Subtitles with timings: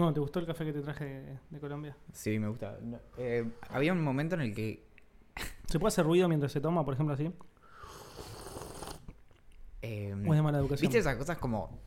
[0.00, 1.94] Bueno, ¿te gustó el café que te traje de, de Colombia?
[2.14, 2.78] Sí, me gusta.
[2.80, 4.82] No, eh, había un momento en el que.
[5.66, 7.30] ¿Se puede hacer ruido mientras se toma, por ejemplo, así?
[9.82, 10.80] eh, ¿O es de mala educación?
[10.88, 11.78] ¿Viste esas cosas como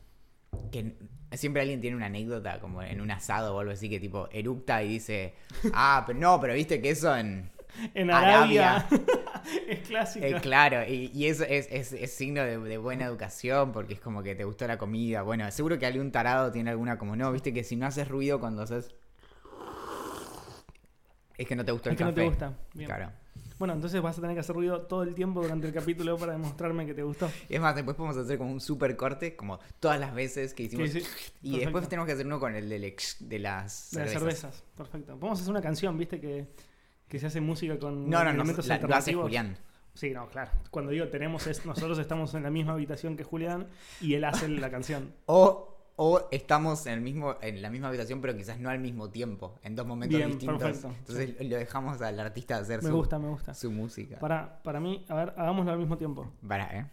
[0.70, 0.94] que
[1.32, 4.80] siempre alguien tiene una anécdota como en un asado o algo así que tipo eructa
[4.84, 5.34] y dice,
[5.72, 7.50] ah, pero no, pero viste que eso en...
[7.94, 8.76] En Arabia.
[8.76, 9.06] Arabia.
[9.68, 10.26] es clásica.
[10.26, 14.00] Eh, claro, y, y eso es, es- es signo de, de buena educación porque es
[14.00, 15.22] como que te gustó la comida.
[15.22, 18.40] Bueno, seguro que algún tarado tiene alguna como, no, viste que si no haces ruido
[18.40, 18.94] cuando haces...
[21.36, 22.20] Es que no te gustó es el no café.
[22.22, 22.54] te gusta.
[22.74, 22.86] Bien.
[22.88, 23.10] Claro.
[23.58, 26.32] Bueno, entonces vas a tener que hacer ruido todo el tiempo durante el capítulo para
[26.32, 27.30] demostrarme que te gustó.
[27.48, 30.90] Es más, después podemos hacer como un super corte, como todas las veces que hicimos...
[30.90, 31.06] Sí, sí.
[31.42, 31.58] Y Perfecto.
[31.58, 34.20] después tenemos que hacer uno con el del ex- de las De las cervezas.
[34.40, 34.64] cervezas.
[34.76, 35.16] Perfecto.
[35.18, 36.20] Podemos hacer una canción, ¿viste?
[36.20, 36.46] Que,
[37.08, 39.14] que se hace música con No, no, no, elementos la- lo hace.
[39.14, 39.56] Julián.
[39.94, 40.50] Sí, no, claro.
[40.70, 43.68] Cuando digo tenemos es, nosotros estamos en la misma habitación que Julián
[44.00, 45.12] y él hace la canción.
[45.26, 49.10] O, o estamos en, el mismo, en la misma habitación, pero quizás no al mismo
[49.10, 50.60] tiempo, en dos momentos Bien, distintos.
[50.60, 50.88] perfecto.
[50.98, 53.54] Entonces lo dejamos al artista hacer Me su, gusta, me gusta.
[53.54, 54.18] su música.
[54.18, 56.32] Para, para mí, a ver, hagámoslo al mismo tiempo.
[56.48, 56.90] Para, ¿eh?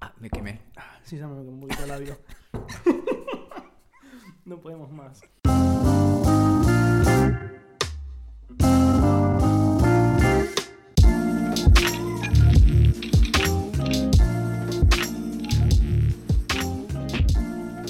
[0.00, 0.60] Ah, me quemé.
[0.76, 2.16] Ah, Sí, ya me quedó un poquito el labio.
[4.46, 5.20] no podemos más.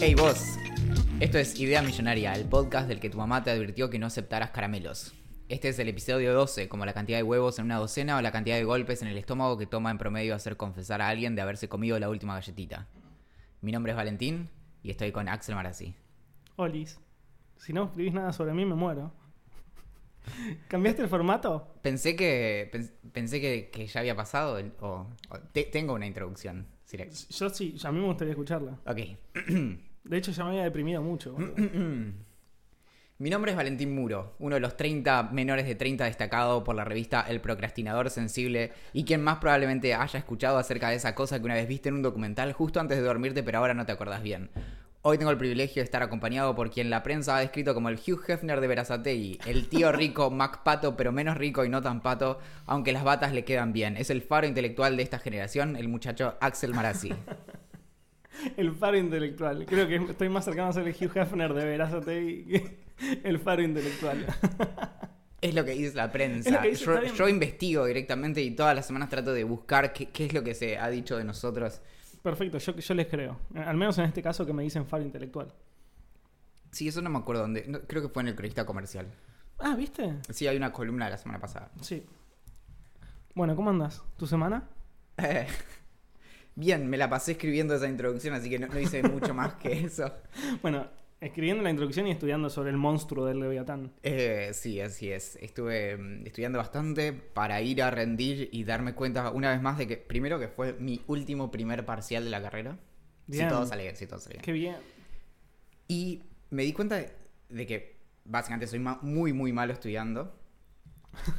[0.07, 0.59] Hey vos,
[1.21, 4.51] esto es Idea Millonaria, el podcast del que tu mamá te advirtió que no aceptaras
[4.51, 5.15] caramelos.
[5.49, 8.31] Este es el episodio 12, como la cantidad de huevos en una docena o la
[8.31, 11.43] cantidad de golpes en el estómago que toma en promedio hacer confesar a alguien de
[11.43, 12.87] haberse comido la última galletita.
[13.61, 14.51] Mi nombre es Valentín
[14.83, 15.95] y estoy con Axel Marazzi.
[16.57, 17.01] Olis,
[17.57, 19.24] si no escribís nada sobre mí, me muero.
[20.69, 21.75] ¿Cambiaste el formato?
[21.83, 26.07] Pensé que pens- pensé que, que ya había pasado el- o, o te- tengo una
[26.07, 26.67] introducción.
[27.31, 28.79] Yo sí, a mí me gustaría escucharla.
[28.87, 28.99] Ok.
[30.05, 31.37] De hecho, ya me había deprimido mucho.
[33.19, 36.85] Mi nombre es Valentín Muro, uno de los 30 menores de 30 destacado por la
[36.85, 41.45] revista El Procrastinador Sensible y quien más probablemente haya escuchado acerca de esa cosa que
[41.45, 44.23] una vez viste en un documental justo antes de dormirte pero ahora no te acordás
[44.23, 44.51] bien.
[45.07, 47.97] Hoy tengo el privilegio de estar acompañado por quien la prensa ha descrito como el
[47.97, 52.01] Hugh Hefner de Verazategui, el tío rico Mac Pato pero menos rico y no tan
[52.01, 53.99] pato, aunque las batas le quedan bien.
[53.99, 57.13] Es el faro intelectual de esta generación, el muchacho Axel Marazzi.
[58.57, 59.65] El faro intelectual.
[59.67, 62.79] Creo que estoy más cercano a ser el Hugh Hefner de Verazategui que
[63.23, 64.27] el faro intelectual.
[65.41, 66.63] Es lo que dice la prensa.
[66.63, 66.85] dice,
[67.15, 70.55] yo, investigo directamente y todas las semanas trato de buscar qué, qué es lo que
[70.55, 71.81] se ha dicho de nosotros.
[72.25, 73.39] Perfecto, yo, yo les creo.
[73.55, 75.53] Al menos en este caso que me dicen faro intelectual.
[76.73, 77.67] Sí, eso no me acuerdo dónde.
[77.69, 79.07] no, creo que fue en el cronista comercial.
[79.59, 80.15] Ah, ¿viste?
[80.31, 81.71] Sí, hay una columna de la semana pasada.
[81.83, 82.03] Sí.
[83.35, 84.03] Bueno, ¿cómo andas?
[84.17, 84.67] ¿Tu semana?
[85.19, 85.47] Eh,
[86.55, 89.85] bien, me la pasé escribiendo esa introducción, así que no, no hice mucho más que
[89.85, 90.11] eso.
[90.63, 90.89] Bueno,
[91.25, 93.93] escribiendo la introducción y estudiando sobre el monstruo del Leviatán.
[94.03, 95.37] Eh, sí, así es.
[95.37, 99.87] Estuve mm, estudiando bastante para ir a rendir y darme cuenta una vez más de
[99.87, 102.79] que, primero, que fue mi último primer parcial de la carrera.
[103.27, 103.49] Bien.
[103.49, 104.45] Si todo sale bien, si todo sale bien.
[104.45, 104.77] Qué bien.
[105.89, 107.11] Y me di cuenta de,
[107.49, 110.35] de que básicamente soy muy, muy malo estudiando.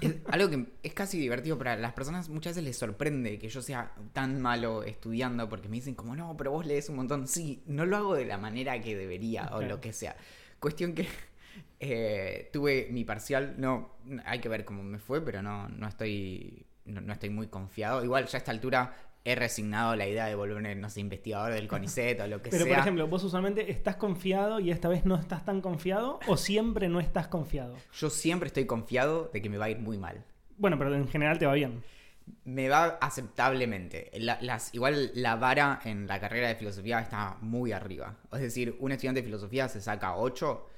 [0.02, 2.30] Es algo que es casi divertido para las personas.
[2.30, 6.36] Muchas veces les sorprende que yo sea tan malo estudiando porque me dicen como, no,
[6.38, 7.28] pero vos lees un montón.
[7.28, 10.16] Sí, no lo hago de la manera que debería o lo que sea.
[10.59, 11.08] Cuestión que
[11.80, 16.66] eh, tuve mi parcial, no, hay que ver cómo me fue, pero no, no estoy...
[16.85, 18.03] No, no estoy muy confiado.
[18.03, 18.94] Igual ya a esta altura
[19.25, 22.63] he resignado la idea de volverme, no sé, investigador del CONICET o lo que Pero
[22.63, 22.74] sea.
[22.75, 26.88] por ejemplo, vos usualmente estás confiado y esta vez no estás tan confiado o siempre
[26.88, 27.75] no estás confiado.
[28.00, 30.24] Yo siempre estoy confiado de que me va a ir muy mal.
[30.58, 31.84] Bueno, pero en general te va bien.
[32.44, 34.09] Me va aceptablemente.
[34.16, 38.16] La- las, igual la vara en la carrera de filosofía está muy arriba.
[38.31, 40.69] Es decir, un estudiante de filosofía se saca 8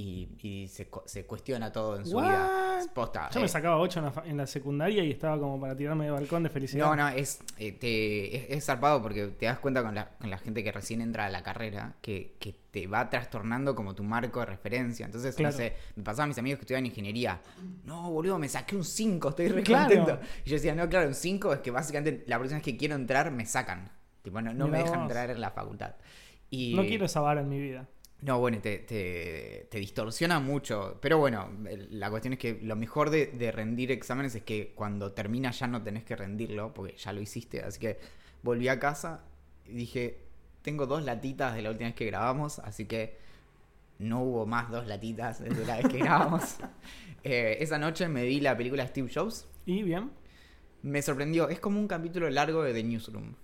[0.00, 2.22] y, y se, se cuestiona todo en su What?
[2.24, 2.80] vida.
[2.94, 3.30] Posta.
[3.32, 3.42] Yo eh.
[3.42, 6.44] me sacaba 8 en la, en la secundaria y estaba como para tirarme de balcón
[6.44, 6.86] de felicidad.
[6.86, 10.30] No, no, es, eh, te, es, es zarpado porque te das cuenta con la, con
[10.30, 14.04] la gente que recién entra a la carrera que, que te va trastornando como tu
[14.04, 15.04] marco de referencia.
[15.04, 15.50] Entonces, Claro.
[15.50, 17.40] no sé, me pasaba a mis amigos que estudian ingeniería.
[17.84, 19.96] No, boludo, me saqué un 5, estoy re Claro.
[19.96, 20.20] contento.
[20.44, 23.32] Y yo decía, no, claro, un 5 es que básicamente la vez que quiero entrar
[23.32, 23.90] me sacan.
[24.22, 25.96] Tipo, no, no me dejan entrar en la facultad.
[26.50, 27.88] Y, No quiero esa vara en mi vida.
[28.20, 30.98] No, bueno, te, te, te distorsiona mucho.
[31.00, 31.50] Pero bueno,
[31.90, 35.66] la cuestión es que lo mejor de, de rendir exámenes es que cuando termina ya
[35.68, 37.62] no tenés que rendirlo, porque ya lo hiciste.
[37.62, 37.98] Así que
[38.42, 39.24] volví a casa
[39.66, 40.18] y dije,
[40.62, 43.16] tengo dos latitas de la última vez que grabamos, así que
[43.98, 46.56] no hubo más dos latitas desde la vez que grabamos.
[47.24, 49.48] Eh, esa noche me vi la película Steve Jobs.
[49.66, 50.12] ¿Y bien?
[50.82, 53.34] Me sorprendió, es como un capítulo largo de The Newsroom.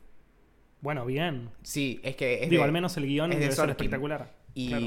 [0.81, 1.51] Bueno, bien.
[1.63, 4.33] Sí, es que es Digo, de- al menos el guion es de ser espectacular.
[4.55, 4.87] Y, Claro.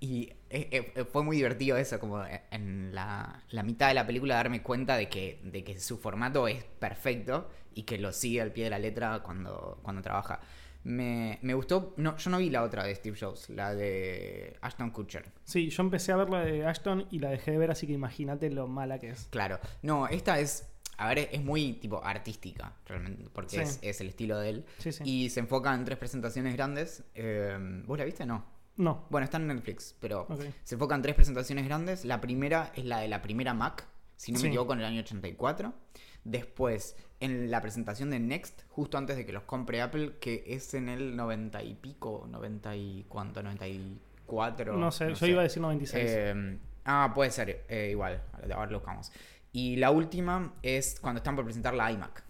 [0.00, 4.34] y eh, eh, fue muy divertido eso, como en la, la mitad de la película
[4.34, 8.52] darme cuenta de que, de que su formato es perfecto y que lo sigue al
[8.52, 10.40] pie de la letra cuando, cuando trabaja.
[10.82, 14.90] Me, me gustó, no, yo no vi la otra de Steve Jobs, la de Ashton
[14.90, 15.24] Kutcher.
[15.44, 17.92] Sí, yo empecé a ver la de Ashton y la dejé de ver, así que
[17.92, 19.26] imagínate lo mala que es.
[19.30, 23.62] Claro, no, esta es, a ver, es muy tipo artística, realmente, porque Sí.
[23.62, 24.64] es, es el estilo de él.
[24.78, 25.02] Sí, sí.
[25.04, 27.02] Y se enfoca en tres presentaciones grandes.
[27.16, 28.24] Eh, ¿Vos la viste?
[28.24, 28.55] No.
[28.76, 29.06] No.
[29.10, 30.42] Bueno, está en Netflix, pero Ok.
[30.64, 32.04] se enfocan en tres presentaciones grandes.
[32.04, 33.86] La primera es la de la primera Mac,
[34.16, 34.44] si no Sí.
[34.44, 35.72] me equivoco, en el año 84.
[36.24, 40.74] Después, en la presentación de Next, justo antes de que los compre Apple, que es
[40.74, 44.76] en el 90 y pico, 90 y cuánto, 94.
[44.76, 46.04] No sé, yo iba a decir 96.
[46.08, 48.22] Eh, ah, puede ser, eh, igual,
[48.54, 49.12] ahora lo buscamos.
[49.52, 52.24] Y la última es cuando están por presentar la iMac.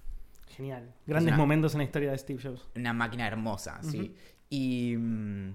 [0.49, 0.93] Genial.
[1.07, 2.69] Grandes una- momentos en la historia de Steve Jobs.
[2.77, 4.15] Una máquina hermosa, sí.
[4.49, 5.55] Y mm,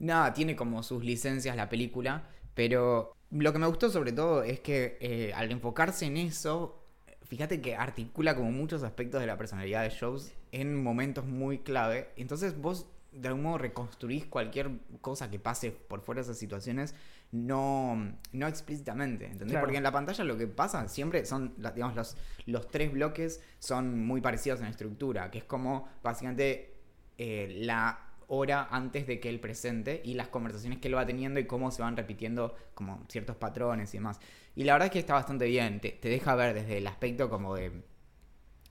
[0.00, 2.24] nada, tiene como sus licencias la película,
[2.54, 6.84] pero lo que me gustó sobre todo es que eh, al enfocarse en eso,
[7.22, 12.10] fíjate que articula como muchos aspectos de la personalidad de Jobs en momentos muy clave.
[12.16, 14.70] Entonces vos de algún modo reconstruís cualquier
[15.00, 16.94] cosa que pase por fuera de esas situaciones,
[17.32, 19.50] no, no explícitamente, ¿entendés?
[19.50, 19.66] Claro.
[19.66, 24.04] Porque en la pantalla lo que pasa siempre son, digamos, los, los tres bloques son
[24.04, 26.74] muy parecidos en estructura, que es como básicamente
[27.18, 31.40] eh, la hora antes de que el presente y las conversaciones que él va teniendo
[31.40, 34.20] y cómo se van repitiendo como ciertos patrones y demás.
[34.56, 37.28] Y la verdad es que está bastante bien, te, te deja ver desde el aspecto
[37.30, 37.72] como de,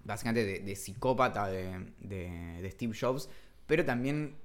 [0.03, 3.29] básicamente de, de psicópata de, de- de Steve Jobs,
[3.67, 4.35] pero también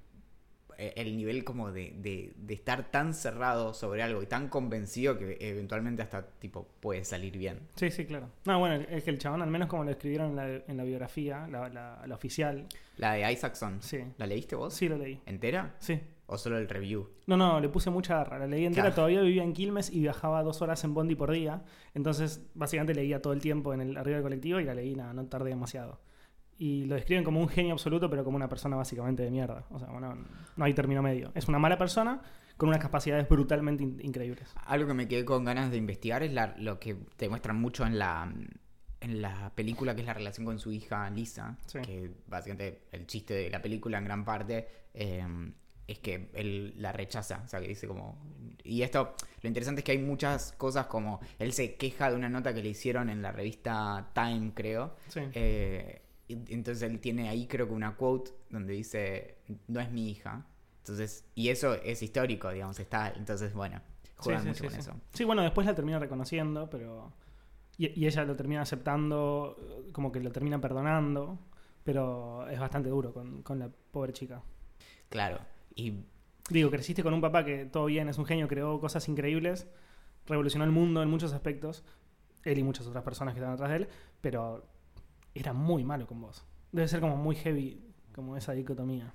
[0.78, 5.36] el nivel como de, de- de estar tan cerrado sobre algo y tan convencido que
[5.40, 7.60] eventualmente hasta tipo puede salir bien.
[7.76, 8.28] Sí, sí, claro.
[8.44, 10.84] No, bueno, es que el chabón, al menos como lo escribieron en la, en la
[10.84, 12.66] biografía, la, la- la oficial,
[12.96, 13.98] La de Isaacson, sí.
[14.18, 14.74] ¿la leíste vos?
[14.74, 15.20] Sí, lo leí.
[15.26, 15.74] ¿Entera?
[15.78, 16.00] Sí.
[16.26, 17.10] ¿O solo el review?
[17.26, 18.38] No, no, le puse mucha garra.
[18.38, 18.94] La leí entera, Claro.
[18.94, 21.62] todavía vivía en Quilmes y viajaba dos horas en Bondi por día.
[21.92, 25.12] Entonces, básicamente leía todo el tiempo en el arriba del colectivo y la leí, nada,
[25.12, 26.00] no tardé demasiado.
[26.58, 29.64] Y lo describen como un genio absoluto, pero como una persona básicamente de mierda.
[29.70, 30.16] O sea, bueno,
[30.56, 31.32] no hay término medio.
[31.34, 32.22] Es una mala persona
[32.56, 34.54] con unas capacidades brutalmente in- increíbles.
[34.66, 37.84] Algo que me quedé con ganas de investigar es la- lo que te muestran mucho
[37.84, 38.32] en la,
[39.00, 41.58] en la película, que es la relación con su hija Lisa.
[41.66, 41.80] Sí.
[41.80, 45.26] Que básicamente el chiste de la película en gran parte eh,
[45.88, 47.42] es que él la rechaza.
[47.44, 48.16] O sea, que dice como...
[48.62, 51.18] Y esto, lo interesante es que hay muchas cosas como...
[51.40, 54.94] Él se queja de una nota que le hicieron en la revista Time, creo.
[55.08, 55.20] Sí.
[55.32, 59.36] Eh, entonces él tiene ahí creo que una quote donde dice,
[59.68, 60.46] no es mi hija.
[60.78, 63.10] Entonces, y eso es histórico, digamos, está.
[63.16, 63.80] Entonces, bueno,
[64.16, 65.00] juegan Sí, sí, mucho sí, con eso.
[65.12, 67.12] Sí, bueno, después la termina reconociendo, pero.
[67.78, 69.56] Y, y ella lo termina aceptando,
[69.92, 71.38] como que lo termina perdonando,
[71.82, 74.42] pero es bastante duro con, con la pobre chica.
[75.08, 75.38] Claro.
[75.74, 76.04] Y
[76.50, 79.66] Digo, creciste con un papá que todo bien, es un genio, creó cosas increíbles,
[80.26, 81.84] revolucionó el mundo en muchos aspectos,
[82.42, 83.88] él y muchas otras personas que están atrás de él,
[84.20, 84.66] pero
[85.34, 86.44] era muy malo con vos.
[86.72, 87.80] Debe ser como muy heavy,
[88.14, 89.12] como esa dicotomía.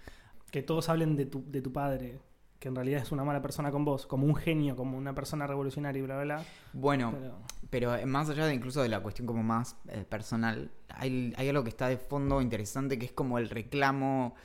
[0.52, 2.20] Que todos hablen de tu, de tu padre,
[2.60, 5.48] que en realidad es una mala persona con vos, como un genio, como una persona
[5.48, 6.46] revolucionaria y bla, bla, bla.
[6.74, 7.38] bueno, Pero-
[7.70, 11.50] pero eh, más allá de incluso de la cuestión como más eh, personal, hay, hay
[11.50, 14.36] algo que está de fondo interesante que es como el reclamo.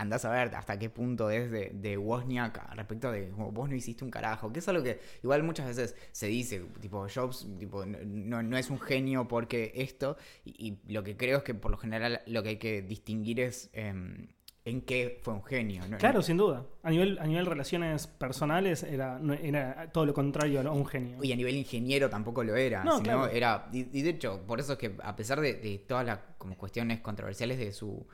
[0.00, 3.74] Andás a ver hasta qué punto es de, de Wozniak respecto de como, vos no
[3.74, 4.52] hiciste un carajo.
[4.52, 8.70] Que es algo que igual muchas veces se dice, tipo, Jobs tipo, no, no- es
[8.70, 10.16] un genio porque esto.
[10.44, 13.40] Y, y lo que creo es que por lo general lo que hay que distinguir
[13.40, 14.28] es em,
[14.64, 15.82] en qué fue un genio.
[15.88, 15.96] ¿no?
[15.98, 16.64] Claro, sin duda.
[16.82, 21.18] A nivel, a nivel relaciones personales era, era todo lo contrario a un genio.
[21.24, 22.84] Y a nivel ingeniero tampoco lo era.
[22.84, 23.26] No, sino claro.
[23.28, 26.18] era y, y de hecho, por eso es que a pesar de, de todas las
[26.36, 28.06] como cuestiones controversiales de su,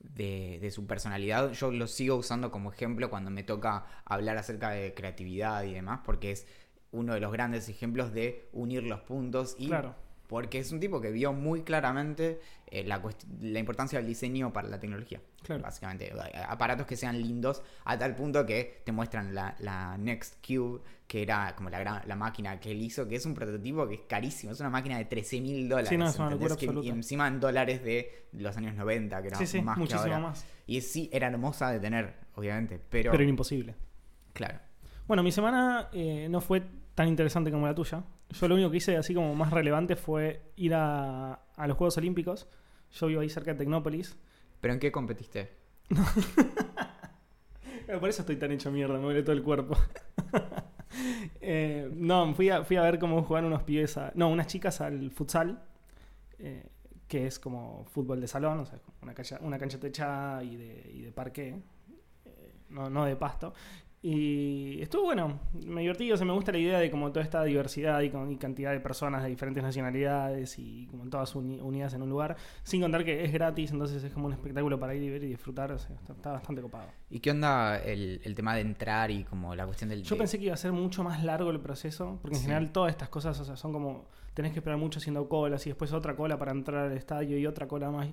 [0.00, 4.70] de, de su personalidad, yo lo sigo usando como ejemplo cuando me toca hablar acerca
[4.70, 6.46] de creatividad y demás, porque es
[6.92, 9.94] uno de los grandes ejemplos de unir los puntos y Claro.
[10.26, 13.02] porque es un tipo que vio muy claramente eh, la,
[13.40, 15.20] la importancia del diseño para la tecnología.
[15.42, 15.62] Claro.
[15.62, 16.12] Básicamente,
[16.48, 21.22] aparatos que sean lindos a tal punto que te muestran la, la Next Cube, que
[21.22, 24.00] era como la, gran- la máquina que él hizo, que es un prototipo que es
[24.06, 25.88] carísimo, es una máquina de 13 mil dólares.
[25.88, 26.50] Sí, no, es una ¿entendés?
[26.50, 26.86] locura Que- absoluta.
[26.86, 30.02] y encima en dólares de los años 90, que era sí, sí, más que muchísimo
[30.14, 30.18] ahora.
[30.20, 30.44] más.
[30.66, 33.74] Y sí, era hermosa de tener, obviamente, pero, Pero era imposible.
[34.32, 34.58] claro.
[35.08, 36.62] Bueno, mi semana eh, no fue
[36.94, 38.04] tan interesante como la tuya.
[38.28, 41.96] Yo lo único que hice así como más relevante fue ir a, a los Juegos
[41.96, 42.46] Olímpicos.
[42.92, 44.16] Yo vivo ahí cerca de Tecnópolis.
[44.60, 45.50] ¿Pero en qué competiste?
[48.00, 49.76] Por eso estoy tan hecho mierda, me duele todo el cuerpo.
[51.40, 55.10] Eh, no, fui a, fui a ver cómo jugaban unos pibes, no, unas chicas al
[55.12, 55.62] futsal.
[56.38, 56.64] eh,
[57.08, 60.90] que es como fútbol de salón, o sea, una cancha, una cancha techada y de,
[60.94, 61.48] y de parque,
[62.26, 63.54] eh, no, no de pasto.
[64.02, 67.44] Y estuvo bueno, me divertí, o sea, me gusta la idea de como toda esta
[67.44, 71.92] diversidad y, con, y cantidad de personas de diferentes nacionalidades y como todas uni- unidas
[71.92, 75.02] en un lugar, sin contar que es gratis, entonces es como un espectáculo para ir
[75.02, 76.86] y ver y disfrutar, o sea, está, está bastante copado.
[77.10, 80.02] ¿Y qué onda el, el tema de entrar y como la cuestión del...
[80.02, 82.46] Yo pensé que iba a ser mucho más largo el proceso, porque en Sí.
[82.46, 85.70] general todas estas cosas, o sea, son como, tenés que esperar mucho haciendo colas y
[85.70, 88.08] después otra cola para entrar al estadio y otra cola más.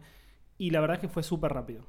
[0.57, 1.83] Y la verdad es que fue súper rápido.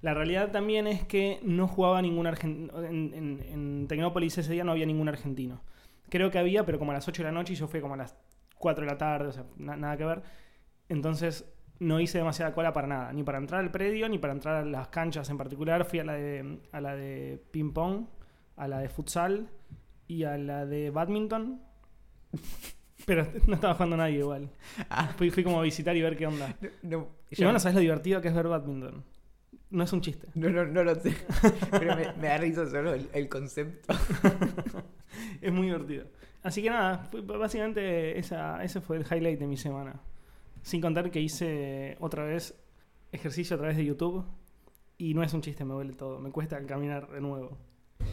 [0.00, 2.82] La realidad también es que no jugaba ningún argentino.
[2.84, 5.60] En, en- en Tecnópolis ese día no había ningún argentino.
[6.08, 7.94] Creo que había, pero como a las 8 de la noche y yo fui como
[7.94, 8.14] a las
[8.56, 10.22] 4 de la tarde, o sea, na- nada que ver.
[10.88, 11.44] Entonces
[11.80, 14.64] no hice demasiada cola para nada, ni para entrar al predio, ni para entrar a
[14.64, 15.84] las canchas en particular.
[15.84, 18.06] Fui a la de, a la de ping-pong,
[18.56, 19.48] a la de futsal
[20.06, 21.60] y a la de badminton.
[23.06, 24.50] Pero no estaba jugando nadie igual.
[24.90, 26.54] Ah, Fui, fui como a visitar y ver qué onda.
[26.82, 29.04] no, Y yo- bueno, ¿sabes lo divertido que es ver badminton?
[29.70, 30.26] No es un chiste.
[30.34, 31.14] no, no, no lo sé,
[31.70, 33.94] pero me, me da risa solo el, el concepto.
[35.40, 36.06] Es muy divertido.
[36.42, 40.00] Así que nada, fue- básicamente esa, ese fue el highlight de mi semana.
[40.62, 42.54] Sin contar que hice otra vez
[43.12, 44.24] ejercicio a través de YouTube.
[44.98, 46.18] Y no es un chiste, me duele todo.
[46.20, 47.56] Me cuesta caminar de nuevo.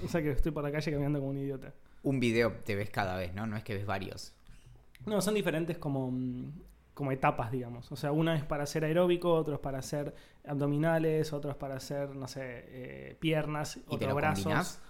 [0.04, 1.74] O sea que estoy por la calle caminando como un idiota.
[2.04, 3.46] Un video te ves cada vez, ¿no?
[3.48, 4.34] No es que ves varios.
[5.06, 6.52] No, son diferentes como, mm,
[6.96, 7.92] como etapas, digamos.
[7.92, 10.16] O sea, una es para hacer aeróbico, otro es para hacer
[10.48, 14.44] abdominales, otro es para hacer, no sé, eh, piernas, ¿Y lo brazos.
[14.46, 14.82] combinás?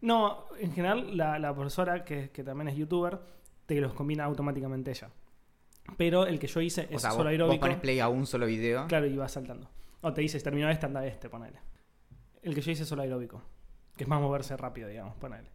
[0.00, 3.18] No, en general la, la profesora, que, que también es youtuber,
[3.66, 5.10] te los combina automáticamente ella.
[5.96, 7.60] Pero el que yo hice O es sea, solo vos, vos aeróbico.
[7.60, 8.86] pones play a un solo video.
[8.86, 9.68] Claro, y vas saltando.
[10.00, 11.58] O te dice, terminó este, anda este, ponele.
[12.42, 13.42] El que yo hice es solo aeróbico.
[13.96, 15.50] Que es más moverse rápido, digamos, ponele.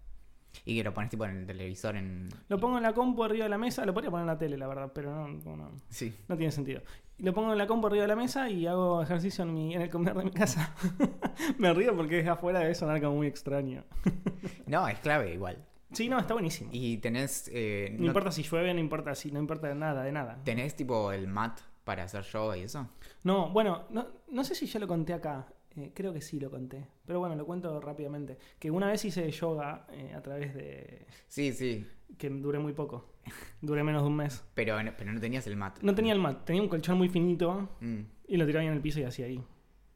[0.65, 2.29] Y que lo pones tipo en el televisor en...
[2.47, 4.57] Lo pongo en la compu arriba de la mesa, lo podría poner en la tele,
[4.57, 5.71] la verdad, pero no, no, no.
[5.89, 6.13] Sí.
[6.27, 6.81] No tiene sentido.
[7.17, 9.81] Lo pongo en la compu arriba de la mesa y hago ejercicio en, mi, en
[9.81, 10.73] el comedor de mi casa.
[11.57, 13.83] Me río porque es afuera debe sonar como muy extraño.
[14.65, 15.57] No, es clave igual.
[15.91, 16.69] Sí, no, está buenísimo.
[16.73, 17.49] Y tenés...
[17.53, 20.39] eh, no, no- importa si llueve, no importa si, no importa de nada, de nada.
[20.43, 22.87] ¿Tenés tipo el mat para hacer yoga y eso?
[23.23, 25.45] No, bueno, no, no sé si ya lo conté acá.
[25.77, 26.85] Eh, creo que sí lo conté.
[27.05, 28.37] Pero bueno, lo cuento rápidamente.
[28.59, 31.07] Que una vez hice yoga eh, a través de...
[31.27, 31.87] Sí, sí.
[32.17, 33.13] que duré muy poco.
[33.61, 34.43] Duré menos de un mes.
[34.53, 35.79] Pero, pero no tenías el mat.
[35.81, 38.81] No tenía el mat, tenía un colchón muy finito Mm, y lo tiraba en el
[38.81, 39.41] piso y hacía ahí.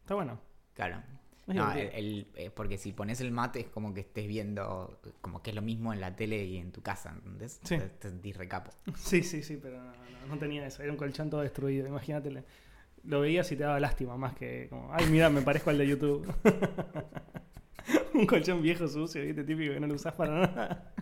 [0.02, 0.40] Está bueno.
[0.74, 1.02] claro.
[1.48, 5.42] No, el, el- eh, porque si pones el mat es como que estés viendo como
[5.42, 7.62] que es lo mismo en la tele y en tu casa, ¿entendés?
[7.64, 7.78] Sí.
[8.00, 8.72] Te, te recapo.
[8.98, 10.84] Sí, sí, sí, pero no, no, no tenía eso.
[10.84, 11.88] Era un colchón todo destruido.
[11.88, 12.44] Imagínate.
[13.04, 15.88] Lo veías y te daba lástima, más que como, ay, mira, me parezco al de
[15.88, 16.34] YouTube.
[18.14, 19.44] un colchón viejo, sucio, ¿viste?
[19.44, 20.94] Típico que no lo usás para nada.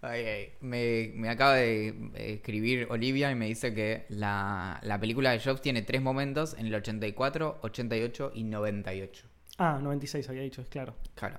[0.00, 0.52] Ay, ay.
[0.60, 5.40] Me, me acaba de eh, escribir Olivia y me dice que la, la película de
[5.40, 9.26] Jobs tiene tres momentos en el 84, 88 y 98.
[9.58, 10.94] Ah, 96 había dicho, es claro.
[11.14, 11.38] Claro.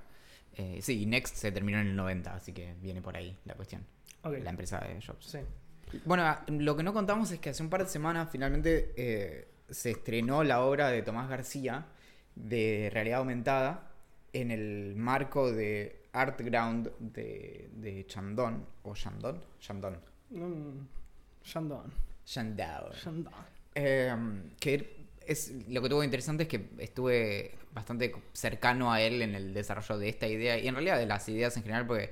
[0.56, 3.54] Eh, sí, y Next se terminó en el 90, así que viene por ahí la
[3.54, 3.82] cuestión.
[4.24, 5.24] La empresa de Jobs.
[5.24, 5.38] Sí.
[6.04, 9.48] Bueno, ah, lo que no contamos es que hace un par de semanas finalmente eh,
[9.70, 11.86] se estrenó la obra de Tomás García
[12.34, 13.90] de realidad aumentada
[14.32, 19.98] en el marco de Art Ground de, de Chandon, o Chandon, Chandon,
[20.30, 20.86] Mm.
[21.42, 21.92] Chandon.
[22.24, 23.32] Shandon.
[23.74, 24.14] Eh,
[24.60, 29.52] que es lo que tuvo interesante es que estuve bastante cercano a él en el
[29.54, 32.10] desarrollo de esta idea y en realidad de las ideas en general porque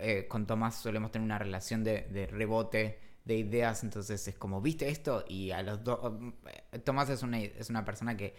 [0.00, 4.88] eh, con Tomás solemos tener una relación de, rebote de ideas entonces es como viste
[4.88, 6.00] esto y a los dos
[6.84, 8.34] Tomás es una, es una persona que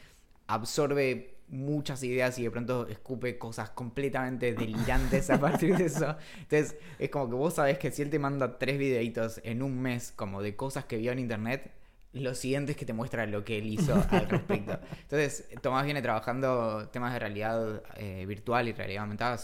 [0.47, 6.15] absorbe muchas ideas y de pronto escupe cosas completamente delirantes a partir de eso.
[6.39, 9.79] Entonces, es como que vos sabés que si él te manda tres videitos en un
[9.79, 11.71] mes como de cosas que vio en internet,
[12.13, 14.79] lo siguiente es que te muestra lo que él hizo al respecto.
[15.01, 19.39] Entonces, Tomás viene trabajando temas de realidad eh, virtual y realidad aumentada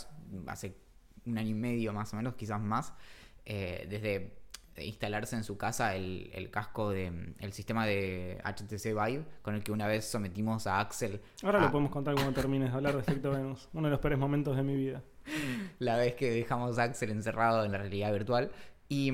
[0.47, 0.75] hace
[1.25, 2.93] un año y medio más o menos, quizás más,
[3.45, 4.33] eh, desde
[4.77, 9.63] instalarse en su casa el, el casco de el sistema de HTC Vive con el
[9.63, 12.93] que una vez sometimos a Axel Ahora a- lo podemos contar cuando termines de hablar
[12.93, 13.69] de Efecto Venus.
[13.73, 15.01] Uno de los peores momentos de mi vida.
[15.79, 18.51] la vez que dejamos a Axel encerrado en la realidad virtual.
[18.89, 19.11] Y,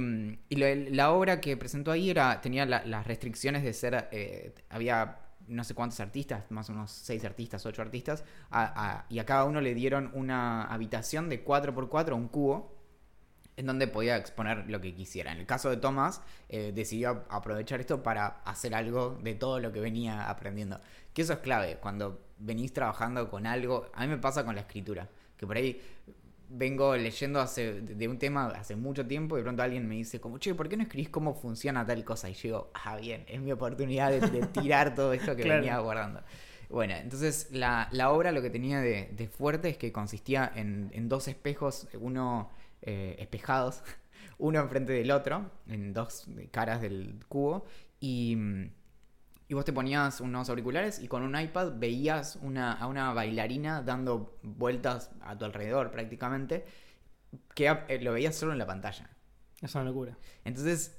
[0.50, 4.08] y lo- la obra que presentó ahí era tenía la- las restricciones de ser.
[4.12, 5.20] eh, había
[5.52, 8.24] no sé cuántos artistas, más o menos seis artistas, ocho artistas,
[9.10, 12.82] y a cada uno le dieron una habitación de 4x4, un cubo,
[13.58, 15.32] en donde podía exponer lo que quisiera.
[15.34, 19.72] En el caso de Thomas, eh, decidió aprovechar esto para hacer algo de todo lo
[19.72, 20.80] que venía aprendiendo.
[21.14, 24.62] Que eso es clave, cuando venís trabajando con algo, a mí me pasa con la
[24.62, 25.82] escritura, que por ahí
[26.54, 30.20] vengo leyendo hace, de un tema hace mucho tiempo y de pronto alguien me dice
[30.20, 32.30] como, che, ¿por qué no escribís cómo funciona tal cosa?
[32.30, 35.62] Y yo digo, ah, bien, es mi oportunidad de, de tirar todo esto que Claro.
[35.62, 36.22] venía guardando.
[36.70, 40.90] Bueno, entonces la, la obra lo que tenía de, de fuerte es que consistía en,
[40.94, 42.50] en dos espejos, uno
[42.82, 43.84] eh, espejados,
[44.38, 47.66] uno enfrente del otro, en dos caras del cubo,
[48.00, 48.72] y, mm,
[49.52, 53.82] y vos te ponías unos auriculares y con un iPad veías una, a una bailarina
[53.82, 56.64] dando vueltas a tu alrededor prácticamente,
[57.54, 59.10] que eh, lo veías solo en la pantalla.
[59.62, 60.18] Es una locura.
[60.46, 60.98] Entonces,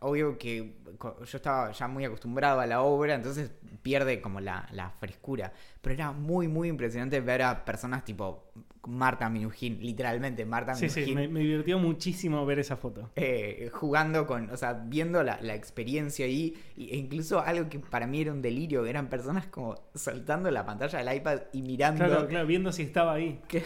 [0.00, 4.90] obvio que yo estaba ya muy acostumbrado a la obra, entonces pierde como la, la
[4.90, 5.54] frescura.
[5.86, 8.50] Pero era muy, muy impresionante ver a personas tipo
[8.88, 11.14] Marta Minujín, literalmente Marta Sí, sí, Minujín.
[11.16, 13.10] me, me divirtió muchísimo ver esa foto.
[13.14, 18.08] eh, jugando con, o sea, viendo la, la experiencia ahí, e incluso algo que para
[18.08, 22.26] mí era un delirio, eran personas como soltando la pantalla del iPad y mirando, Claro,
[22.26, 23.40] claro, viendo si estaba ahí.
[23.48, 23.62] que-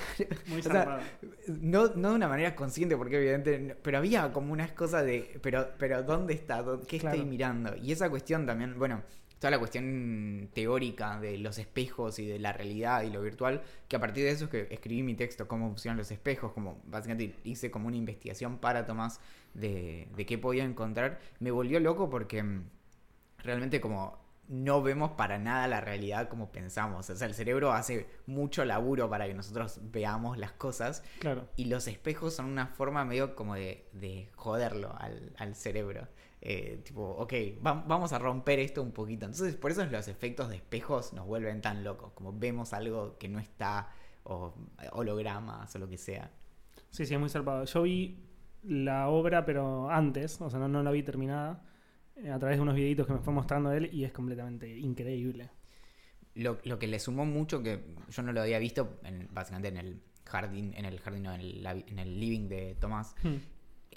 [0.49, 1.01] Muy O sea,
[1.49, 5.69] no, no de una manera consciente, porque evidentemente, pero había como unas cosas de, pero,
[5.79, 6.63] pero ¿dónde está?
[6.63, 7.25] ¿Dó- ¿Qué estoy Claro.
[7.31, 7.77] mirando?
[7.77, 9.01] Y esa cuestión también, bueno,
[9.41, 13.97] toda la cuestión teórica de los espejos y de la realidad y lo virtual, que
[13.97, 17.35] a partir de eso es que escribí mi texto, cómo funcionan los espejos, como básicamente
[17.43, 19.19] hice como una investigación para Tomás
[19.55, 22.65] de, de qué podía encontrar, me volvió loco porque mm,
[23.39, 27.09] realmente como no vemos para nada la realidad como pensamos.
[27.09, 31.49] O sea, el cerebro hace mucho laburo para que nosotros veamos las cosas Claro.
[31.57, 36.09] y los espejos son una forma medio como de, de joderlo al, al cerebro.
[36.43, 37.33] Eh, tipo, ok,
[37.65, 39.27] va- vamos a romper esto un poquito.
[39.27, 42.13] Entonces, por eso los efectos de espejos nos vuelven tan locos.
[42.15, 43.91] Como vemos algo que no está,
[44.25, 44.55] o
[44.93, 46.31] hologramas o lo que sea.
[46.91, 47.65] Sí, sí, es muy zarpado.
[47.65, 48.19] Yo vi
[48.63, 51.63] la obra, pero antes, o sea, no, no la vi terminada,
[52.17, 55.51] eh, a través de unos videitos que me fue mostrando él y es completamente increíble.
[56.35, 59.77] Lo, lo que le sumó mucho, que yo no lo había visto, en- básicamente en
[59.79, 63.37] el jardín, en el jardín, no, en el, lavi- en el living de Tomás, Hmm.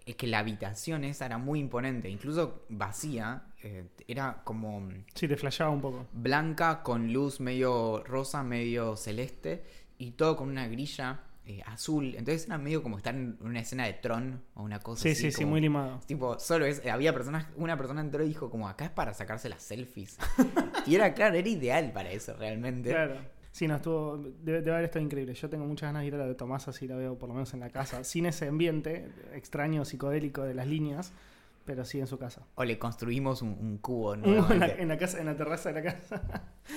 [0.06, 5.38] Es que la habitación esa era muy imponente, incluso vacía, eh, era como Sí, te
[5.38, 6.06] flasheaba un poco.
[6.12, 9.64] blanca con luz medio rosa, medio celeste
[9.98, 12.16] y todo con una grilla eh, azul.
[12.18, 15.22] Entonces era medio como estar en una escena de Tron o una cosa Sí, así.
[15.24, 16.00] sí, sí, como- muy limado.
[16.06, 19.50] Tipo, solo es, había personas, una persona entró y dijo como acá es para sacarse
[19.50, 20.18] las selfies.
[20.88, 22.92] y era claro, era ideal para eso realmente.
[22.92, 23.18] Claro.
[23.54, 24.18] Sí, no, estuvo.
[24.18, 25.34] Debe, debe haber estado increíble.
[25.36, 27.36] Yo tengo muchas ganas de ir a la de Tomás, así la veo por lo
[27.36, 28.04] menos en la casa.
[28.04, 31.14] Sin ese ambiente extraño, psicodélico de las líneas,
[31.64, 32.42] pero sí en su casa.
[32.56, 34.24] O le construimos un, un cubo en,
[34.60, 36.22] la, en la casa, en la terraza de la casa.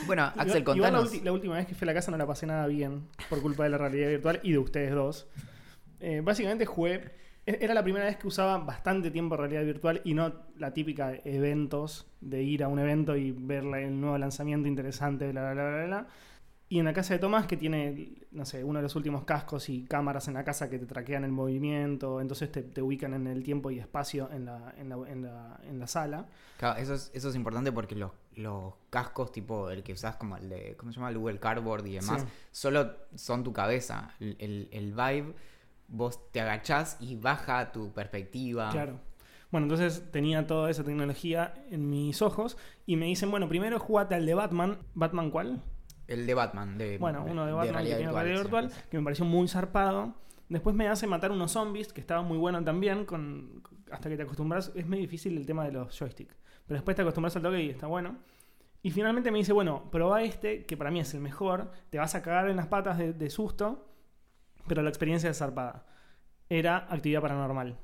[0.06, 2.26] Bueno, Axel, Igual- igual la, la última vez que fui a la casa no la
[2.26, 5.26] pasé nada bien por culpa de la realidad virtual y de ustedes dos.
[6.00, 7.10] Eh, básicamente jugué.
[7.46, 11.08] e- Era la primera vez que usaba bastante tiempo realidad virtual y no la típica
[11.08, 15.54] de eventos, de ir a un evento y ver el nuevo lanzamiento interesante, bla, bla,
[15.54, 16.06] bla, bla, bla.
[16.68, 19.68] Y en la casa de Tomás, que tiene, no sé, uno de los últimos cascos
[19.68, 23.28] y cámaras en la casa que te traquean el movimiento, entonces te, te ubican en
[23.28, 26.26] el tiempo y espacio en la, en la, en la, en la sala.
[26.58, 30.36] Claro, eso es, eso es importante porque los, los cascos, tipo el que usás como
[30.36, 31.10] el de, ¿cómo se llama?
[31.10, 32.28] El Google Cardboard y demás, Sí.
[32.50, 34.10] solo son tu cabeza.
[34.18, 35.34] El, el, el vibe,
[35.86, 38.70] vos te agachás y baja tu perspectiva.
[38.70, 38.98] Claro.
[39.52, 44.16] Bueno, entonces tenía toda esa tecnología en mis ojos y me dicen, bueno, primero jugate
[44.16, 44.78] al de Batman.
[44.94, 45.62] ¿Batman cuál?
[46.08, 48.80] El de Batman, de, Bueno, uno de Batman que tiene realidad sí, virtual, sí.
[48.90, 50.14] que me pareció muy zarpado.
[50.48, 54.22] Después me hace matar unos zombies, que estaba muy bueno también, con, hasta que te
[54.22, 54.72] acostumbras.
[54.76, 56.36] Es muy difícil el tema de los joysticks.
[56.66, 58.16] Pero después te acostumbras al toque y está bueno.
[58.82, 61.72] Y finalmente me dice, bueno, probá este, que para mí es el mejor.
[61.90, 63.88] Te vas a cagar en las patas de, de susto,
[64.68, 65.86] pero la experiencia es zarpada.
[66.48, 67.76] Era actividad paranormal.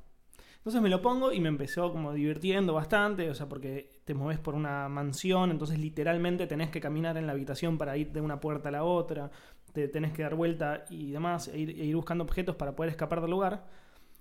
[0.63, 4.39] Entonces me lo pongo y me empezó como divirtiendo bastante, o sea, porque te mueves
[4.39, 8.39] por una mansión, entonces literalmente tenés que caminar en la habitación para ir de una
[8.39, 9.29] puerta a la otra,
[9.73, 12.91] te tenés que dar vuelta y demás, e ir, e ir buscando objetos para poder
[12.91, 13.67] escapar del lugar.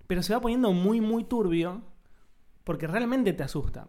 [0.07, 1.83] Pero se va poniendo muy, muy turbio,
[2.63, 3.87] porque realmente te asusta.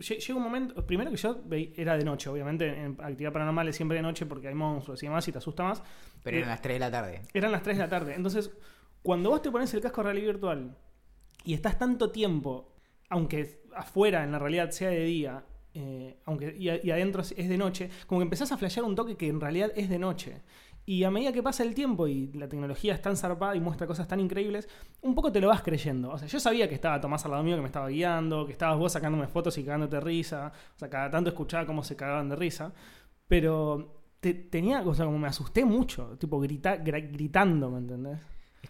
[0.00, 1.42] Lle- Llega un momento, primero que yo
[1.76, 5.06] era de noche, obviamente, en actividad paranormal es siempre de noche porque hay monstruos y
[5.06, 5.80] demás y te asusta más.
[6.24, 7.22] Pero eran las 3 de la tarde.
[7.32, 8.14] Eran las 3 de la tarde.
[8.16, 8.50] Entonces,
[9.02, 10.76] cuando vos te pones el casco de realidad virtual
[11.44, 12.72] y estás tanto tiempo,
[13.08, 17.90] aunque afuera en la realidad sea de día, eh, aunque y, adentro es de noche,
[18.06, 20.42] como que empezás a flashear un toque que en realidad es de noche.
[20.86, 23.86] Y a medida que pasa el tiempo y la tecnología es tan zarpada y muestra
[23.86, 24.68] cosas tan increíbles,
[25.00, 26.10] un poco te lo vas creyendo.
[26.10, 28.52] O sea, yo sabía que estaba Tomás al lado mío, que me estaba guiando, que
[28.52, 30.52] estabas vos sacándome fotos y cagándote risa.
[30.76, 32.74] O sea, cada tanto escuchaba cómo se cagaban de risa.
[33.26, 38.18] Pero te- tenía, o sea, como me asusté mucho, tipo grita, gritando, ¿me entendés?
[38.62, 38.68] Es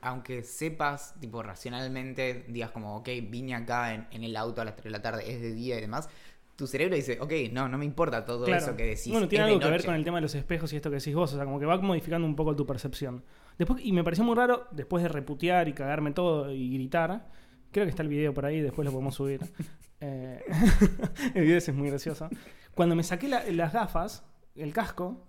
[0.00, 4.74] aunque sepas, tipo, racionalmente, digas como, ok, vine acá en, en el auto a las
[4.76, 6.08] 3 de la tarde, es de día y demás,
[6.56, 8.62] tu cerebro dice, ok, no, no me importa todo Claro.
[8.62, 9.10] eso que decís.
[9.10, 9.86] Bueno, tiene es algo que ver noche".
[9.86, 11.66] con el tema de los espejos y esto que decís vos, o sea, como que
[11.66, 13.24] va modificando un poco tu percepción.
[13.58, 17.28] Después, y me pareció muy raro, después de reputear y cagarme todo y gritar,
[17.70, 19.40] creo que está el video por ahí, después lo podemos subir.
[20.04, 20.42] Eh,
[21.36, 22.28] el video ese es muy gracioso.
[22.74, 24.24] Cuando me saqué la- las gafas,
[24.56, 25.24] el casco,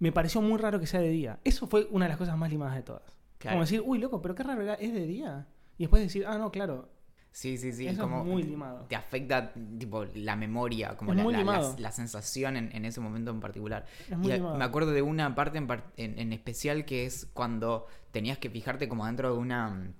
[0.00, 1.38] me pareció muy raro que sea de día.
[1.44, 3.02] Eso fue una de las cosas más limadas de todas.
[3.38, 3.54] Claro.
[3.56, 5.46] Como decir, uy, loco, pero qué raro, era- es de día.
[5.76, 6.88] Y después decir, ah, no, claro,
[7.30, 7.86] Sí, sí, sí.
[7.86, 8.86] eso como es muy limado.
[8.88, 13.30] te afecta tipo la memoria, como la, la- la- la sensación en, en ese momento
[13.30, 13.84] en particular.
[14.10, 17.26] Es muy Y, me acuerdo de una parte en, par- en- en especial que es
[17.34, 19.92] cuando tenías que fijarte como dentro de una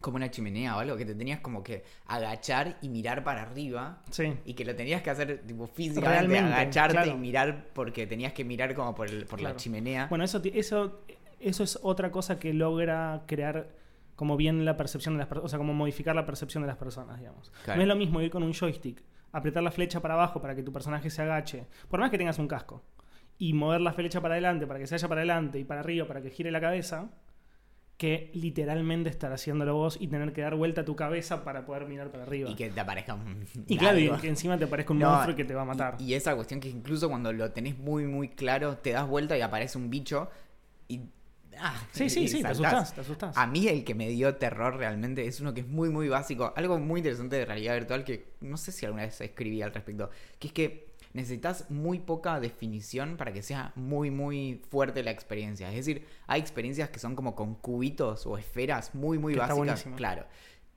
[0.00, 4.02] como una chimenea o algo, que te tenías como que agachar y mirar para arriba.
[4.10, 4.34] Sí.
[4.44, 7.10] Y que lo tenías que hacer tipo físicamente, Realmente, agacharte claro.
[7.12, 10.08] y mirar porque tenías que mirar como por, el- por la chimenea.
[10.08, 11.00] Bueno, eso, eso,
[11.48, 13.68] eso es otra cosa que logra crear
[14.16, 16.76] como bien la percepción de las personas, o sea, como modificar la percepción de las
[16.76, 17.50] personas, digamos.
[17.64, 17.78] Claro.
[17.78, 19.02] No es lo mismo ir con un joystick,
[19.32, 22.38] apretar la flecha para abajo para que tu personaje se agache, por más que tengas
[22.38, 22.82] un casco,
[23.38, 26.06] y mover la flecha para adelante para que se vaya para adelante y para arriba
[26.06, 27.10] para que gire la cabeza,
[27.96, 31.86] que literalmente estar haciéndolo vos y tener que dar vuelta a tu cabeza para poder
[31.86, 32.50] mirar para arriba.
[32.50, 35.36] y que te aparezca un Y claro, y que encima te parezca un No, monstruo
[35.36, 35.96] que te va a matar.
[35.98, 39.36] Y, y esa cuestión que incluso cuando lo tenés muy, muy claro, te das vuelta
[39.36, 40.28] y aparece un bicho
[40.88, 41.02] y.
[41.58, 43.36] ah, sí, sí, sí, te asustás, te asustás.
[43.36, 46.52] A mí el que me dio terror realmente es uno que es muy, muy básico.
[46.56, 50.10] Algo muy interesante de realidad virtual que no sé si alguna vez escribí al respecto.
[50.38, 55.68] Que es que necesitas muy poca definición para que sea muy, muy fuerte la experiencia.
[55.68, 59.54] Es decir, hay experiencias que son como con cubitos o esferas muy, muy Que está
[59.54, 59.56] básicas.
[59.66, 59.96] buenísimo.
[59.96, 60.26] Claro.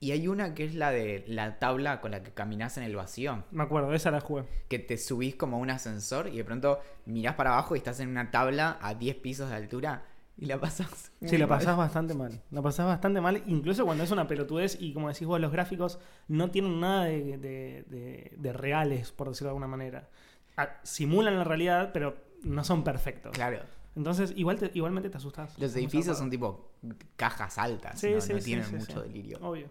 [0.00, 2.94] Y hay una que es la de la tabla con la que caminas en el
[2.94, 4.44] vacío Me acuerdo, esa la jugué.
[4.68, 7.98] que te subís como a un ascensor y de pronto mirás para abajo y estás
[7.98, 10.04] en una tabla a 10 pisos de altura
[10.38, 11.10] y la pasás.
[11.24, 11.58] Sí, la mal.
[11.58, 12.40] pasás bastante mal.
[12.50, 15.98] La pasás bastante mal, incluso cuando es una pelotudez y como decís vos, los gráficos
[16.28, 20.08] no tienen nada de, de- de- de reales, por decirlo de alguna manera.
[20.56, 23.32] Ah, simulan la realidad, pero no son perfectos.
[23.32, 23.58] Claro.
[23.96, 25.58] Entonces, igual te- igualmente te asustás.
[25.58, 26.70] Los edificios son tipo
[27.16, 29.38] cajas altas, Sí, no, sí, no sí, tienen mucho delirio.
[29.42, 29.66] Obvio.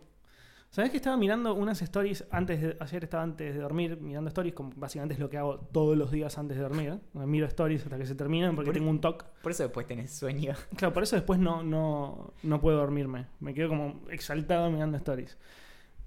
[0.69, 2.77] ¿Sabés que estaba mirando unas stories antes de.
[2.79, 6.11] Ayer estaba antes de dormir mirando stories, como básicamente es lo que hago todos los
[6.11, 6.99] días antes de dormir.
[7.13, 9.25] Miro stories hasta que se terminan porque Por- tengo un TOC.
[9.41, 10.53] Por eso después tenés sueño.
[10.75, 13.25] Claro, por eso después no, no, no puedo dormirme.
[13.39, 15.37] Me quedo como exaltado mirando stories.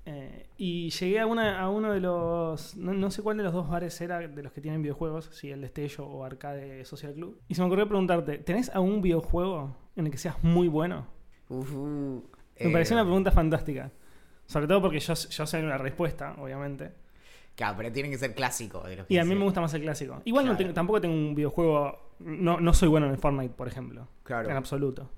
[0.07, 2.77] Eh, y llegué a, una, a uno de los.
[2.77, 5.51] No, no sé cuál de los dos bares era de los que tienen videojuegos, si
[5.51, 7.41] el Destello o Arcade Social Club.
[7.49, 11.07] Y se me ocurrió preguntarte: ¿tenés algún videojuego en el que seas muy bueno?
[11.49, 12.21] Uh,
[12.61, 13.91] Me eh, pareció una pregunta fantástica.
[14.51, 16.91] Sobre todo porque yo, yo sé una respuesta, obviamente.
[17.55, 19.73] Claro, pero tienen que ser clásicos de los que Y a mí me gusta más
[19.75, 20.21] el clásico.
[20.25, 22.15] Igual no tengo- tampoco tengo un videojuego.
[22.19, 24.09] No, no soy bueno en el Fortnite, por ejemplo.
[24.25, 24.51] Claro.
[24.51, 25.09] En absoluto.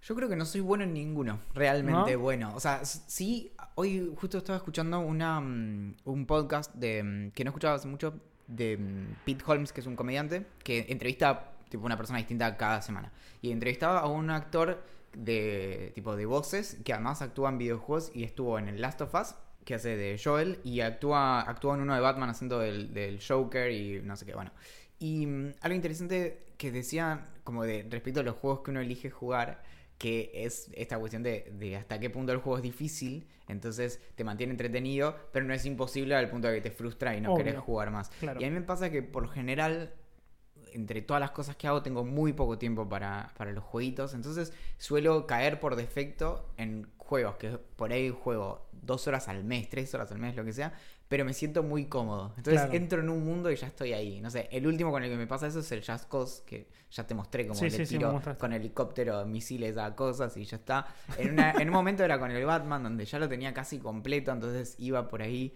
[0.00, 2.18] Yo creo que no soy bueno en ninguno, realmente ¿No?
[2.20, 2.52] bueno.
[2.54, 7.50] O sea, sí, hoy justo estaba escuchando una, mm, un podcast de mm, que no
[7.50, 8.14] escuchaba hace mucho
[8.46, 12.80] de mm, Pete Holmes, que es un comediante, que entrevista tipo una persona distinta cada
[12.80, 13.12] semana.
[13.42, 14.82] Y entrevistaba a un actor
[15.14, 19.14] de tipo de voces que además actúa en videojuegos y estuvo en el Last of
[19.14, 23.20] Us que hace de Joel y actúa actúa en uno de Batman haciendo del, del
[23.22, 24.50] Joker y no sé qué, bueno.
[24.98, 29.10] Y mm, algo interesante que decían como de respecto a los juegos que uno elige
[29.10, 29.62] jugar,
[29.98, 34.24] que es esta cuestión de, de hasta qué punto el juego es difícil, entonces te
[34.24, 37.44] mantiene entretenido, pero no es imposible al punto de que te frustra y no Obvio.
[37.44, 38.10] querés jugar más.
[38.20, 38.40] Claro.
[38.40, 39.92] Y a mí me pasa que por general,
[40.74, 44.52] entre todas las cosas que hago, tengo muy poco tiempo para, para los jueguitos, entonces
[44.78, 49.94] suelo caer por defecto en juegos que por ahí juego dos horas al mes, tres
[49.94, 50.72] horas al mes, lo que sea,
[51.08, 52.34] pero me siento muy cómodo.
[52.36, 52.74] Entonces Claro.
[52.74, 54.20] entro en un mundo y ya estoy ahí.
[54.20, 56.68] No sé, el último con el que me pasa eso es el Just Cause, que
[56.90, 60.56] ya te mostré como Sí, le sí, tiro con helicóptero misiles a cosas y ya
[60.58, 60.86] está.
[61.16, 64.30] En, una- en un momento era con el Batman, donde ya lo tenía casi completo,
[64.32, 65.54] entonces iba por ahí.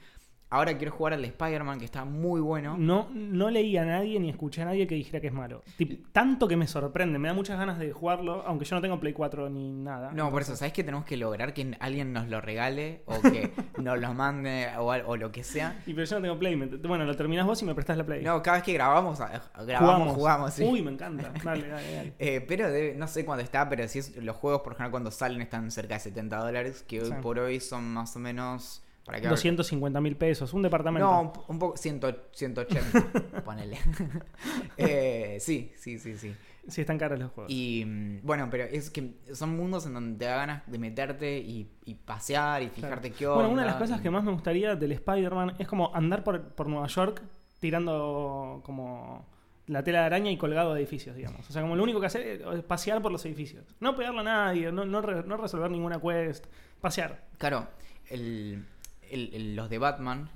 [0.53, 2.77] Ahora quiero jugar al Spider-Man, que está muy bueno.
[2.79, 5.63] No, no leí a nadie ni escuché a nadie que dijera que es malo.
[5.79, 9.01] Tip- tanto que me sorprende, me da muchas ganas de jugarlo, aunque yo no tengo
[9.01, 10.13] Play 4 ni nada.
[10.13, 13.51] No, por eso, ¿sabes que tenemos que lograr que alguien nos lo regale o que
[13.83, 15.81] nos lo mande o, o lo que sea?
[15.87, 16.55] Y pero yo no tengo Play.
[16.55, 18.23] bueno, lo terminás vos y me prestás la Play.
[18.23, 20.65] No, cada vez que grabamos, a- grabamos, jugamos, sí.
[20.65, 21.33] Uy, me encanta.
[21.43, 22.13] Dale, dale, dale.
[22.19, 25.11] Eh, pero debe- no sé cuándo está, pero si es, los juegos por ejemplo cuando
[25.11, 27.15] salen están cerca de 70 dólares, que hoy Sí.
[27.23, 28.83] por hoy son más o menos...
[29.05, 29.29] ¿para qué?
[29.29, 31.07] 250 mil pesos, un departamento.
[31.11, 32.01] No, un, poco, 100,
[32.33, 33.79] 180, ponele.
[34.77, 36.35] Eh, sí, sí, sí, sí.
[36.69, 37.53] Sí, están caros los juegos.
[37.53, 41.39] Y mm, bueno, pero es que son mundos en donde te da ganas de meterte
[41.39, 42.75] y, y pasear y Claro.
[42.97, 43.35] fijarte qué onda.
[43.41, 46.23] Bueno, una de las cosas y- que más me gustaría del Spider-Man es como andar
[46.23, 47.21] por, por Nueva York
[47.61, 49.27] tirando como
[49.67, 51.49] la tela de araña y colgado de edificios, digamos.
[51.49, 53.65] O sea, como lo único que hacer es pasear por los edificios.
[53.81, 56.47] No pegarle a nadie, no, no, re- no resolver ninguna quest,
[56.81, 57.25] pasear.
[57.39, 57.69] Claro,
[58.11, 58.65] el,
[59.13, 60.31] los de Batman,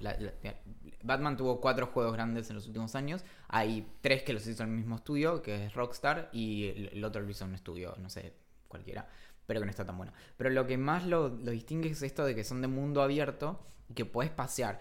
[1.02, 3.24] Batman tuvo cuatro juegos grandes en los últimos años.
[3.48, 7.30] Hay tres que los hizo el mismo estudio, que es Rockstar, y el, otro lo
[7.30, 8.34] hizo un estudio, no sé,
[8.68, 9.08] cualquiera,
[9.46, 10.12] pero que no está tan bueno.
[10.36, 13.64] Pero lo que más lo, lo distingue es esto de que son de mundo abierto
[13.88, 14.80] y que puedes pasear.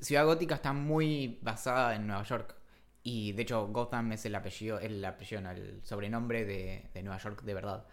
[0.00, 2.54] Ciudad Gótica está muy basada en Nueva York.
[3.02, 7.18] Y de hecho, Gotham es el apellido, el apellido, no, el sobrenombre de, de Nueva
[7.18, 7.86] York de verdad.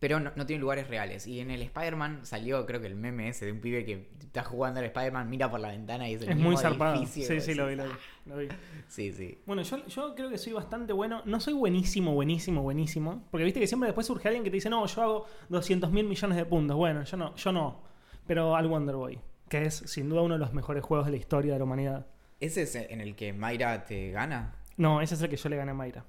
[0.00, 1.26] Pero no, no tiene lugares reales.
[1.26, 4.42] Y en el Spider-Man salió, creo que el meme ese de un pibe que está
[4.42, 6.96] jugando al Spider-Man, mira por la ventana y es el Es mismo muy zarpado.
[6.96, 7.54] edificio, Sí, sí, así.
[7.54, 7.90] lo vi, lo vi.
[8.24, 8.48] lo vi.
[8.88, 9.38] Sí, sí.
[9.44, 11.20] Bueno, yo, yo creo que soy bastante bueno.
[11.26, 13.24] No soy buenísimo, buenísimo, buenísimo.
[13.30, 16.06] Porque viste que siempre después surge alguien que te dice, no, yo hago 200 mil
[16.06, 16.76] millones de puntos.
[16.78, 17.82] Bueno, yo no, yo no.
[18.26, 21.18] Pero al Wonder Boy, que es sin duda uno de los mejores juegos de la
[21.18, 22.06] historia de la humanidad.
[22.40, 24.54] ¿Ese es en el que Mayra te gana?
[24.78, 26.06] No, ese es el que yo le gané a Mayra.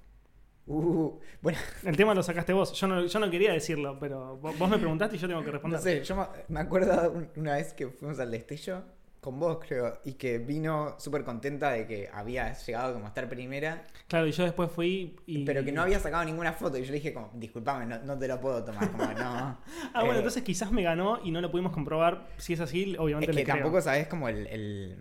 [0.72, 2.72] Uh, bueno, El tema lo sacaste vos.
[2.74, 5.52] Yo no, yo no quería decirlo, pero vos vos me preguntaste y yo tengo que
[5.52, 5.80] responder.
[5.80, 8.84] no sé, yo me- acuerdo un- una vez que fuimos al destello
[9.20, 13.30] con vos, creo, y que vino súper contenta de que había llegado como a estar
[13.30, 15.46] primera, Claro, y yo después fui y...
[15.46, 16.78] pero que no había sacado ninguna foto.
[16.80, 19.60] Y yo le dije como, disculpame, no, no te lo puedo tomar, como no.
[19.94, 22.30] Ah, bueno, Eh, entonces quizás me ganó y no lo pudimos comprobar.
[22.38, 23.64] Si es así, obviamente Es le que creo.
[23.64, 24.98] tampoco sabes como el, el-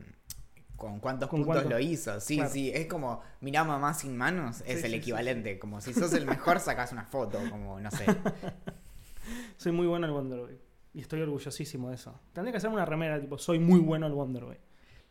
[0.80, 1.70] con cuántos ¿Con puntos cuánto?
[1.70, 2.18] lo hizo.
[2.20, 2.50] Sí, Claro.
[2.50, 5.58] sí, es como, mirá mamá sin manos, es Sí, el sí, equivalente.
[5.58, 8.06] Como si sos el mejor, sacas una foto, como, no sé.
[9.58, 10.58] Soy muy bueno al Wonder Boy.
[10.94, 12.18] Y estoy orgullosísimo de eso.
[12.32, 14.56] Tendría que hacerme una remera, tipo, soy muy bueno al Wonder Boy.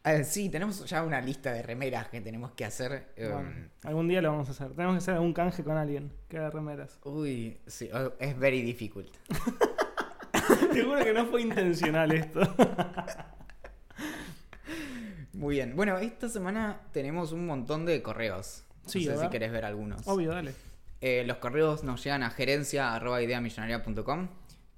[0.03, 3.13] Eh, sí, tenemos ya una lista de remeras que tenemos que hacer.
[3.15, 4.71] Bueno, algún día lo vamos a hacer.
[4.73, 6.99] Tenemos que hacer algún canje con alguien que haga remeras.
[7.03, 9.13] Uy, sí, oh, es very difficult.
[10.73, 12.41] Te juro que no fue intencional esto.
[15.39, 15.73] Muy bien.
[15.73, 18.65] Bueno, esta semana tenemos un montón de correos.
[18.85, 20.05] Sí, no sé si querés ver algunos.
[20.05, 20.53] Obvio, dale.
[20.99, 24.27] Eh, los correos nos llegan a gerencia.ideamillonaria.com,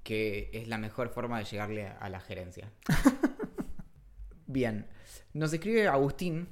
[0.04, 2.70] que es la mejor forma de llegarle a la gerencia.
[4.46, 4.86] Bien,
[5.32, 6.48] nos escribe Agustín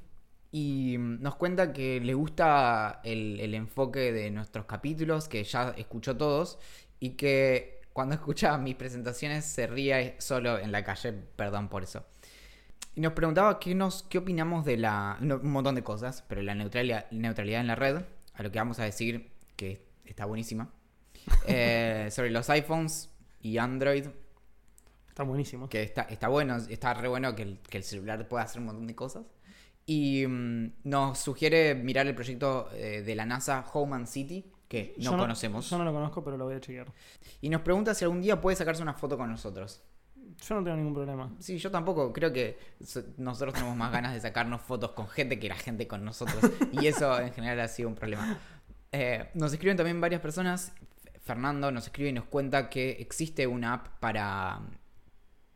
[0.50, 6.16] y nos cuenta que le gusta el, el enfoque de nuestros capítulos, que ya escuchó
[6.16, 6.58] todos,
[6.98, 12.04] y que cuando escucha mis presentaciones se ríe solo en la calle, perdón por eso.
[12.94, 15.16] Y nos preguntaba qué, nos, qué opinamos de la...
[15.20, 18.02] no, un montón de cosas, pero la neutralidad, neutralidad en la red,
[18.34, 20.70] a lo que vamos a decir que está buenísima.
[21.46, 23.10] Eh, sobre los iPhones
[23.42, 24.06] y Android,
[25.08, 25.68] Está buenísimo.
[25.68, 28.66] que está, está bueno, está re bueno que el, que el celular pueda hacer un
[28.66, 29.26] montón de cosas.
[29.86, 34.94] Y mm, nos sugiere mirar el proyecto eh, de la NASA Home and City, que
[34.98, 35.68] no Yo conocemos.
[35.68, 36.92] Yo no lo conozco, pero lo voy a chequear.
[37.40, 39.82] Y nos pregunta si algún día puede sacarse una foto con nosotros.
[40.46, 41.30] Yo no tengo ningún problema.
[41.38, 42.12] Sí, yo tampoco.
[42.12, 45.86] Creo que so- nosotros tenemos más ganas de sacarnos fotos con gente que la gente
[45.86, 46.38] con nosotros.
[46.72, 48.38] Y eso en general ha sido un problema.
[48.92, 50.72] Eh, nos escriben también varias personas.
[51.22, 54.60] Fernando nos escribe y nos cuenta que existe una app para,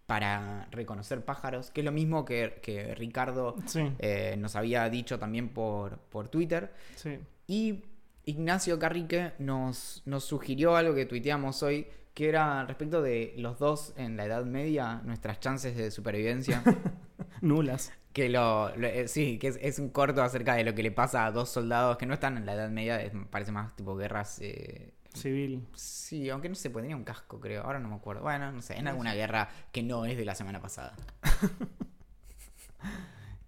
[0.07, 5.19] para reconocer pájaros, que es lo mismo que, que Ricardo Sí, eh, nos había dicho
[5.19, 6.73] también por, por Twitter.
[6.97, 7.19] sí.
[7.47, 7.85] Y
[8.27, 13.93] Ignacio Carrique nos, nos sugirió algo que tuiteamos hoy, que era respecto de los dos
[13.97, 16.63] en la Edad Media, nuestras chances de supervivencia.
[17.41, 17.93] Nulas.
[18.13, 20.91] que lo, lo- eh, sí, que es, es un corto acerca de lo que le
[20.93, 23.95] pasa a dos soldados que no están en la Edad Media, es- parece más tipo
[23.97, 24.39] guerras.
[24.41, 25.65] eh, Civil.
[25.75, 27.63] sí, aunque no se ponía un casco, creo.
[27.63, 28.23] Ahora no me acuerdo.
[28.23, 30.97] Bueno, no sé, en alguna guerra que no es de la semana pasada.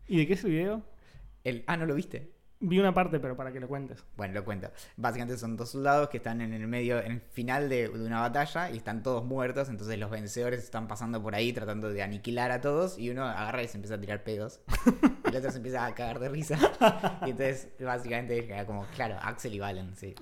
[0.09, 0.83] ¿Y de qué es el video?
[1.45, 2.33] El, ah, ¿no lo viste?
[2.59, 4.03] Vi una parte, pero para que lo cuentes.
[4.17, 4.71] Bueno, lo cuento.
[4.97, 8.21] Básicamente son dos soldados que están en el medio, en el final de, de una
[8.21, 9.69] batalla y están todos muertos.
[9.69, 12.99] Entonces los vencedores están pasando por ahí tratando de aniquilar a todos.
[12.99, 14.61] Y uno agarra y se empieza a tirar pedos.
[15.25, 16.59] Y el otro se empieza a cagar de risa.
[17.27, 20.15] Y entonces, básicamente, queda como, claro, Axel y Valen, sí.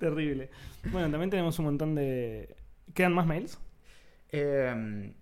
[0.00, 0.50] Terrible.
[0.90, 2.56] Bueno, también tenemos un montón de.
[2.94, 3.58] ¿Quedan más mails?
[4.32, 5.12] Eh,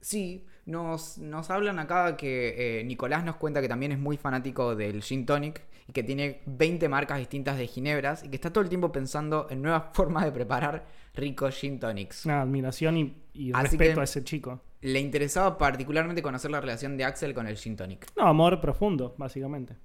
[0.00, 4.74] sí, nos, nos hablan acá que eh, Nicolás nos cuenta que también es muy fanático
[4.76, 8.62] del gin tonic y que tiene 20 marcas distintas de ginebras y que está todo
[8.62, 12.26] el tiempo pensando en nuevas formas de preparar ricos gin tonics.
[12.26, 14.60] Nada, admiración y, y respeto a ese chico.
[14.82, 18.06] Le interesaba particularmente conocer la relación de Axel con el gin tonic.
[18.16, 19.76] No, amor profundo, básicamente.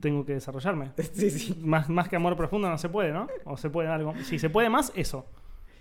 [0.00, 0.92] Tengo que desarrollarme.
[1.12, 1.58] Sí, sí.
[1.60, 3.28] Más, más que amor profundo no se puede, ¿no?
[3.44, 4.14] O se puede algo.
[4.24, 5.26] Si se puede más, eso.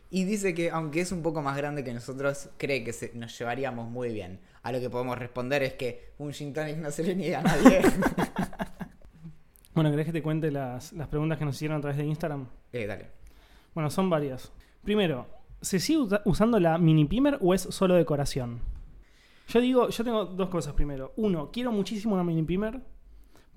[0.10, 3.38] Y dice que aunque es un poco más grande que nosotros, cree que se- nos
[3.38, 4.40] llevaríamos muy bien.
[4.64, 7.44] A lo que podemos responder es que un gin tonic no se le niega a
[7.44, 7.82] nadie.
[9.74, 12.48] Bueno, ¿querés que te cuente las, las preguntas que nos hicieron a través de Instagram?
[12.74, 13.12] eh, dale.
[13.76, 14.52] Bueno, son varias.
[14.84, 15.28] Primero,
[15.62, 18.60] ¿se sigue usa- usando la mini pimer o es solo decoración?
[19.50, 21.14] Yo digo, yo tengo dos cosas primero.
[21.16, 22.82] Uno, quiero muchísimo una mini pimer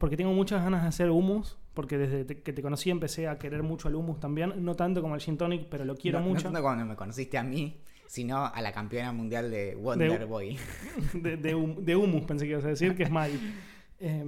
[0.01, 1.57] porque tengo muchas ganas de hacer hummus.
[1.75, 4.53] Porque desde que te conocí empecé a querer mucho el hummus también.
[4.65, 6.45] No tanto como el gin tonic, pero lo quiero no, no mucho.
[6.45, 10.59] tanto cuando me conociste a mí, sino a la campeona mundial de Wonder De- Boy.
[11.15, 13.33] de, de, hum- de humus, pensé que ibas a decir, que es Mai.
[14.03, 14.25] Eh,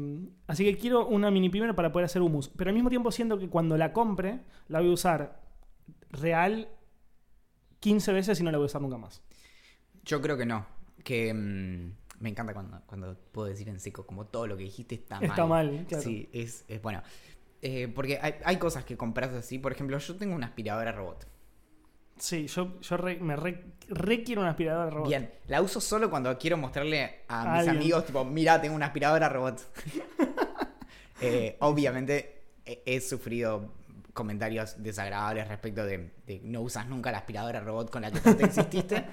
[0.48, 2.50] así que quiero una mini primer para poder hacer humus.
[2.50, 5.40] Pero al mismo tiempo siento que cuando la compre, la voy a usar
[6.10, 6.68] real
[7.80, 9.22] 15 veces y no la voy a usar nunca más.
[10.04, 10.66] Yo creo que no.
[11.04, 14.94] Que mm, me encanta cuando, cuando puedo decir en seco, como todo lo que dijiste
[14.94, 15.24] está mal.
[15.30, 16.02] Está mal, claro.
[16.04, 17.02] Sí, es, es bueno.
[17.60, 19.58] Eh, porque hay, hay cosas que compras así.
[19.58, 21.26] Por ejemplo, yo tengo una aspiradora robot.
[22.18, 25.08] Sí, yo, yo re- me re, re quiero una aspiradora robot.
[25.08, 27.76] Bien, la uso solo cuando quiero mostrarle a mis Alguien.
[27.76, 29.60] amigos, tipo, mira, tengo una aspiradora robot.
[31.24, 33.72] Eh, obviamente he, he sufrido
[34.12, 38.44] comentarios desagradables respecto de, de no usas nunca la aspiradora robot con la que tanto
[38.44, 39.04] exististe.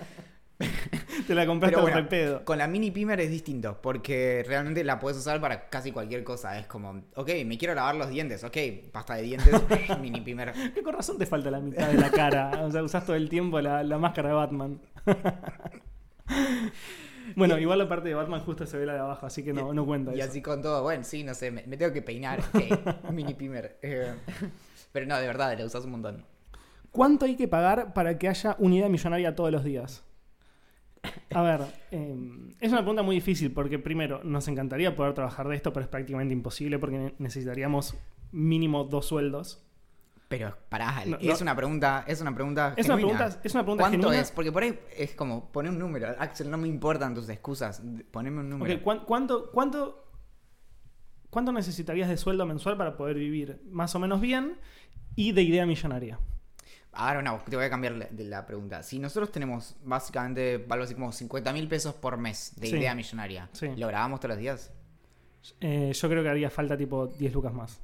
[1.30, 2.44] Te la compraste Pero al bueno, repedo.
[2.44, 6.58] con la mini pimer es distinto, porque realmente la puedes usar para casi cualquier cosa.
[6.58, 8.58] Es como, ok, me quiero lavar los dientes, ok,
[8.92, 9.54] pasta de dientes,
[10.02, 10.54] mini pimer.
[10.74, 12.62] ¿Qué con razón te falta la mitad de la cara?
[12.64, 14.82] O sea, usás todo el tiempo la, la máscara de Batman.
[17.36, 19.72] bueno, igual la parte de Batman justo se ve la de abajo, así que no,
[19.72, 20.32] no cuenta Y eso.
[20.32, 23.78] así con todo, bueno, sí, no sé, me, me tengo que peinar, ok, mini pimer.
[23.84, 24.16] Eh,
[24.92, 26.26] pero no, de verdad, la usas un montón.
[26.90, 30.04] ¿Cuánto hay que pagar para que haya unidad millonaria todos los días?
[31.34, 32.16] A ver, eh,
[32.60, 35.90] es una pregunta muy difícil porque primero nos encantaría poder trabajar de esto, pero es
[35.90, 37.96] prácticamente imposible porque ne- necesitaríamos
[38.32, 39.64] mínimo dos sueldos.
[40.28, 41.44] Pero pará, No, es no.
[41.44, 44.22] una pregunta, es una pregunta Es una pregunta, es una pregunta ¿Cuánto genuina.
[44.22, 44.32] es?
[44.32, 46.08] Porque por ahí es como, poner un número.
[46.20, 47.82] Axel, no me importan tus excusas,
[48.12, 48.76] poneme un número.
[48.76, 50.06] Ok, ¿cuán- ¿cuánto, cuánto,
[51.32, 54.58] ¿Cuánto necesitarías de sueldo mensual para poder vivir más o menos bien
[55.16, 56.20] y de idea millonaria?
[56.92, 58.82] Ahora no, te voy a cambiar la, de la pregunta.
[58.84, 62.76] Si nosotros tenemos básicamente algo así como 50 mil pesos por mes de Sí.
[62.78, 63.68] idea millonaria, Sí.
[63.78, 64.72] ¿lo grabamos todos los días?
[65.62, 67.80] Eh, yo creo que haría falta tipo 10 lucas más.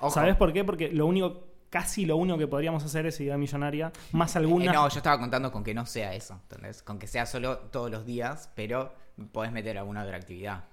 [0.00, 0.10] Ojo.
[0.10, 0.64] ¿Sabes por qué?
[0.64, 4.72] Porque lo único, casi lo único que podríamos hacer es idea millonaria, más Eh, alguna.
[4.72, 6.82] no, yo estaba contando con que no sea eso, ¿entendés?
[6.84, 8.94] Con que sea solo todos los días, pero
[9.32, 10.64] podés meter alguna otra actividad.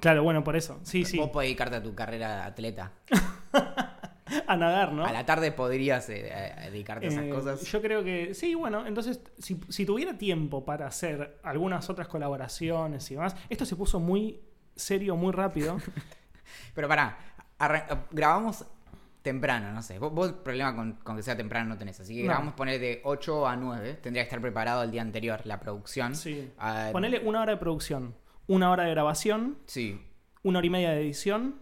[0.00, 0.78] Claro, bueno, por eso.
[0.82, 1.16] Sí, sí.
[1.18, 2.92] Vos podés dedicarte a tu carrera de atleta.
[4.48, 5.04] A nadar, ¿no?
[5.04, 7.62] A la tarde podrías eh, eh, dedicarte a esas Eh, cosas.
[7.62, 13.10] Yo creo que sí, bueno, entonces si, si tuviera tiempo para hacer algunas otras colaboraciones
[13.10, 14.40] y demás, esto se puso muy
[14.76, 15.76] serio, muy rápido.
[16.74, 17.18] Pero pará,
[17.58, 18.64] arran- grabamos
[19.22, 19.98] temprano, no sé.
[19.98, 22.00] Vos, vos problema con, con que sea temprano no tenés.
[22.00, 22.28] Así que No.
[22.28, 23.94] grabamos poner de 8 a 9.
[24.02, 26.16] Tendría que estar preparado el día anterior la producción.
[26.16, 26.50] Sí.
[26.58, 28.14] Ah, Ponele una hora de producción,
[28.48, 30.00] una hora de grabación, Sí.
[30.42, 31.61] una hora y media de edición,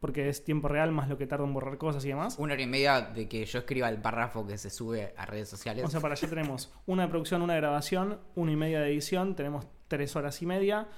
[0.00, 2.36] porque es tiempo real más lo que tarda en borrar cosas y demás.
[2.38, 5.48] Una hora y media de que yo escriba el párrafo que se sube a redes
[5.48, 5.84] sociales.
[5.84, 8.88] O sea, para allá tenemos una de producción, una de grabación, una y media de
[8.92, 10.88] edición, tenemos tres horas y media.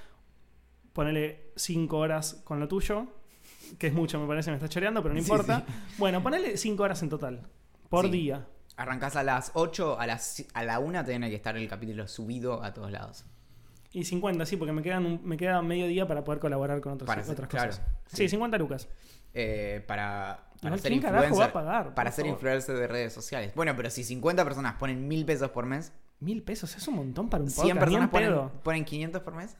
[0.92, 3.06] Ponele cinco horas con lo tuyo,
[3.78, 5.64] que es mucho, me parece, me estás choreando, pero no Sí, importa.
[5.98, 7.42] Bueno, ponele cinco horas en total,
[7.88, 8.10] por Sí.
[8.10, 8.46] día.
[8.78, 12.62] Arrancás a las 8, a, las, a la 1 tiene que estar el capítulo subido
[12.62, 13.24] a todos lados.
[13.92, 16.92] Y 50, sí, porque me, quedan un- me queda medio día para poder colaborar con
[16.92, 17.84] otros, Para hacer- otras claro, cosas.
[18.06, 18.16] sí.
[18.16, 18.88] Sí, 50 lucas.
[19.32, 21.46] Eh, para, para Igual, ser ¿quién carajo influencer.
[21.56, 21.94] va a pagar?
[21.94, 22.36] para Por ser favor.
[22.38, 23.52] influencer de redes sociales.
[23.54, 27.28] Bueno, pero si 50 personas ponen mil pesos por mes, Mil pesos es un montón
[27.28, 27.88] para un 100 podcast.
[27.90, 29.54] Ni en personas ponen, ponen 500 por mes.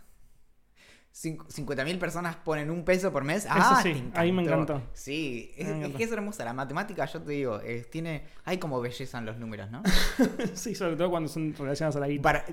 [1.18, 3.44] 50 mil personas ponen un peso por mes.
[3.46, 4.83] Eso Ah, sí, ahí me encantó.
[4.92, 6.44] Sí, es, que es hermosa.
[6.44, 9.83] La matemática, yo te digo, es- tiene, hay como belleza en los números, ¿no?
[10.55, 12.22] sí, sobre todo cuando son relacionadas a la guita.
[12.22, 12.44] Para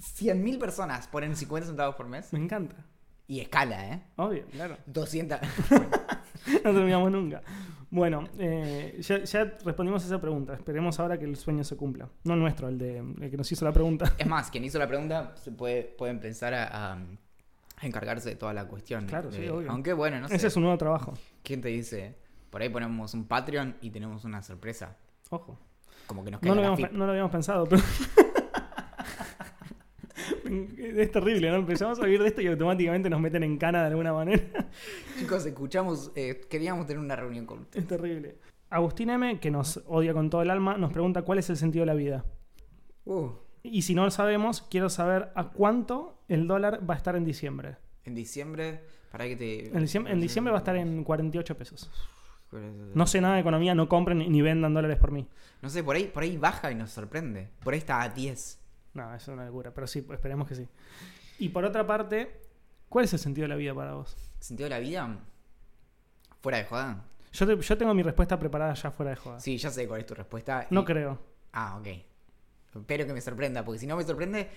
[0.00, 2.76] 100 mil personas ponen 50 centavos por mes Me encanta.
[3.26, 4.02] y escala, ¿eh?
[4.16, 4.78] Obvio, claro.
[4.86, 5.38] 200.
[6.62, 7.40] No terminamos nunca.
[7.90, 10.52] Bueno, eh, ya, ya respondimos a esa pregunta.
[10.52, 12.08] Esperemos ahora que el sueño se cumpla.
[12.24, 14.12] No nuestro, el de el que nos hizo la pregunta.
[14.18, 16.98] Es más, quien hizo la pregunta se puede, puede empezar a, a- a
[17.82, 19.06] encargarse de toda la cuestión.
[19.06, 19.70] Claro, sí, de- obvio.
[19.70, 20.36] Aunque bueno, no sé.
[20.36, 21.14] Ese es un nuevo trabajo.
[21.42, 22.16] ¿Quién te dice?
[22.50, 24.96] Por ahí ponemos un Patreon y tenemos una sorpresa.
[25.30, 25.58] Ojo.
[26.06, 27.82] Como que nos No lo, habíamos, no lo habíamos pensado, pero.
[30.78, 31.56] es terrible, ¿no?
[31.56, 34.42] Empezamos a oír de esto y automáticamente nos meten en cana de alguna manera.
[35.18, 37.84] Chicos, escuchamos, eh, queríamos tener una reunión con ustedes.
[37.84, 38.38] Es terrible.
[38.70, 41.82] Agustín M., que nos odia con todo el alma, nos pregunta cuál es el sentido
[41.82, 42.24] de la vida.
[43.04, 43.30] Uh,
[43.66, 47.24] Y si no lo sabemos, quiero saber a cuánto el dólar va a estar en
[47.24, 47.76] diciembre.
[48.04, 49.66] en diciembre, para que te...
[49.68, 51.90] En diciembre, en diciembre va a estar en 48 pesos.
[52.94, 55.26] No sé nada de economía, no compren ni vendan dólares por mí.
[55.62, 57.48] No sé, por ahí, por ahí baja y nos sorprende.
[57.64, 58.60] Por ahí está a 10.
[58.92, 60.68] No, eso es una locura, pero sí, esperemos que sí.
[61.38, 62.42] Y por otra parte,
[62.88, 64.14] ¿cuál es el sentido de la vida para vos?
[64.38, 65.18] ¿Sentido de la vida?
[66.42, 67.02] ¿Fuera de joda?
[67.32, 69.40] Yo, te- yo tengo mi respuesta preparada ya fuera de joda.
[69.40, 70.66] Sí, ya sé cuál es tu respuesta.
[70.70, 71.18] No y- creo.
[71.52, 71.88] Ah, ok.
[72.80, 74.48] Espero que me sorprenda, porque si no me sorprende...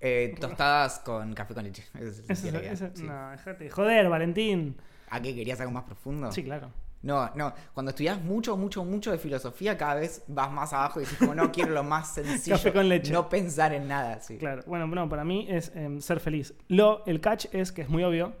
[0.00, 1.84] eh, tostadas con café con leche.
[1.98, 3.04] Ese es la vida, eso- sí.
[3.04, 3.64] No, dejate.
[3.64, 4.76] de Joder, Valentín.
[5.10, 6.32] ¿A qué querías algo más profundo?
[6.32, 6.70] Sí, claro.
[7.02, 7.52] No, no.
[7.74, 11.34] Cuando estudias mucho, mucho, mucho de filosofía, cada vez vas más abajo y dices como
[11.34, 12.56] no quiero lo más sencillo.
[12.56, 13.12] Café con leche.
[13.12, 14.38] No pensar en nada, sí.
[14.38, 16.54] Claro, bueno, no, para mí es em, ser feliz.
[16.68, 18.34] Lo, el catch es, que es muy obvio,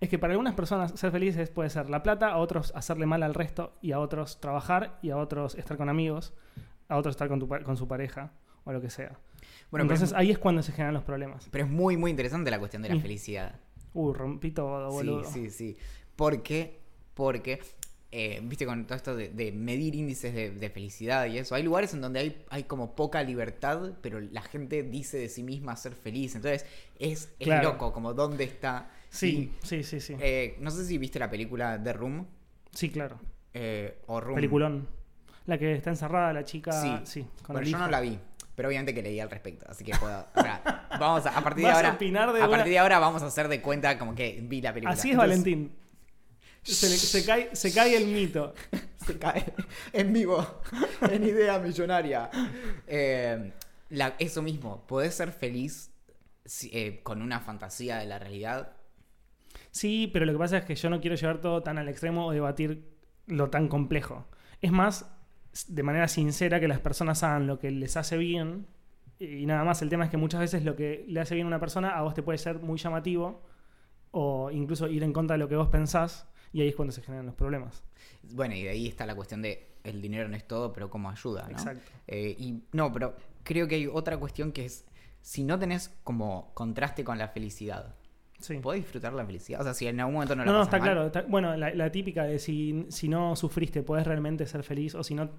[0.00, 3.06] es que para algunas personas ser feliz es- puede ser la plata, a otros hacerle
[3.06, 6.32] mal al resto, y a otros trabajar, y a otros estar con amigos,
[6.90, 8.32] a otros estar con, tu con su pareja,
[8.64, 9.18] o lo que sea.
[9.70, 11.48] Bueno, Entonces es- ahí es cuando se generan los problemas.
[11.50, 13.58] Pero es muy, muy interesante la cuestión de la Y- felicidad.
[13.94, 15.24] Uh, rompí todo, boludo.
[15.24, 15.76] Sí, sí, sí.
[16.16, 16.80] ¿Por qué?
[17.14, 17.60] Porque,
[18.12, 21.62] eh, viste, con todo esto de, de medir índices de, de felicidad y eso, hay
[21.62, 25.76] lugares en donde hay, hay como poca libertad, pero la gente dice de sí misma
[25.76, 26.34] ser feliz.
[26.34, 26.66] Entonces,
[26.98, 27.70] es, es Claro.
[27.72, 28.90] loco, como dónde está.
[29.08, 30.16] Sí, sí, sí, sí.
[30.20, 32.26] Eh, no sé si viste la película The Room
[32.72, 33.18] Sí, claro.
[33.54, 34.34] eh, o Room.
[34.36, 34.88] Peliculón.
[35.50, 36.70] La que está encerrada, la chica.
[36.72, 38.16] Sí, Sí, con el yo no la vi,
[38.54, 40.26] pero obviamente que leí al respecto, así que puedo.
[40.34, 41.92] o sea, vamos a, a partir de a ahora.
[41.94, 44.60] opinar de a una- partir de ahora vamos a hacer de cuenta como que vi
[44.62, 44.92] la película.
[44.92, 45.76] Así es Entonces, Valentín.
[46.62, 48.54] Se, le- se cae, se cae el mito.
[49.06, 49.44] Se cae
[49.94, 50.60] en vivo,
[51.10, 52.30] en idea millonaria.
[52.86, 53.52] Eh,
[53.88, 55.90] la- eso mismo, podés ser feliz
[56.70, 58.72] eh, con una fantasía de la realidad.
[59.70, 62.26] Sí, pero lo que pasa es que yo no quiero llevar todo tan al extremo
[62.26, 62.88] o debatir
[63.26, 64.26] lo tan complejo.
[64.60, 65.06] Es más,
[65.68, 68.66] de manera sincera, que las personas hagan lo que les hace bien.
[69.18, 71.48] Y nada más, el tema es que muchas veces lo que le hace bien a
[71.48, 73.42] una persona a vos te puede ser muy llamativo
[74.12, 77.02] o incluso ir en contra de lo que vos pensás y ahí es cuando se
[77.02, 77.82] generan los problemas.
[78.22, 81.10] Bueno, y de ahí está la cuestión de el dinero no es todo, pero cómo
[81.10, 81.52] ayuda, ¿no?
[81.52, 81.90] Exacto.
[82.06, 84.84] Eh, y no, pero creo que hay otra cuestión que es
[85.22, 87.94] si no tenés como contraste con la felicidad,
[88.40, 88.56] Sí.
[88.58, 89.60] ¿podés disfrutar la felicidad?
[89.60, 91.06] O sea, si en algún momento no la No, no, está mal, claro.
[91.06, 95.02] está- bueno, la, la típica de si, si no sufriste, podés realmente ser feliz, o
[95.04, 95.30] si no,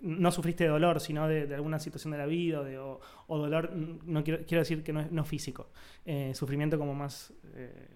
[0.00, 3.00] no sufriste de dolor, sino de, de alguna situación de la vida, o, de- o-
[3.26, 5.70] o dolor, no quiero, quiero decir que no es no físico,
[6.04, 7.88] eh, sufrimiento como más eh,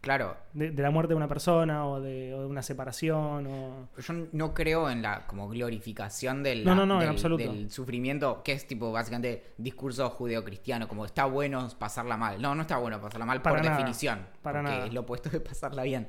[0.00, 3.88] Claro, de, de la muerte de una persona, o de, o de una separación, o...
[3.98, 8.52] yo no creo en la como glorificación del, No, no, no, del, del sufrimiento, que
[8.52, 12.40] es tipo básicamente discurso judeocristiano, como está bueno pasarla mal.
[12.40, 14.86] No, no está bueno pasarla mal Para por nada, definición, para porque nada.
[14.86, 16.08] es lo opuesto de pasarla bien.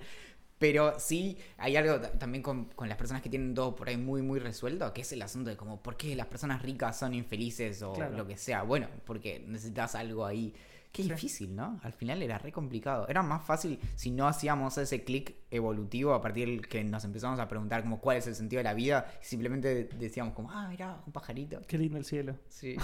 [0.58, 3.98] Pero sí hay algo ta- también con, con las personas que tienen todo por ahí
[3.98, 7.14] muy, muy resuelto, que es el asunto de como por qué las personas ricas son
[7.16, 8.16] infelices o Claro.
[8.16, 8.62] lo que sea.
[8.62, 10.54] Bueno, porque necesitas algo ahí.
[10.92, 11.10] Qué Sí.
[11.10, 11.80] difícil, ¿no?
[11.84, 13.08] Al final era re complicado.
[13.08, 17.40] Era más fácil si no hacíamos ese clic evolutivo a partir del que nos empezamos
[17.40, 20.68] a preguntar como cuál es el sentido de la vida y simplemente decíamos como, ah,
[20.70, 21.62] mira, un pajarito.
[21.68, 22.36] Qué lindo el cielo.
[22.50, 22.76] Sí.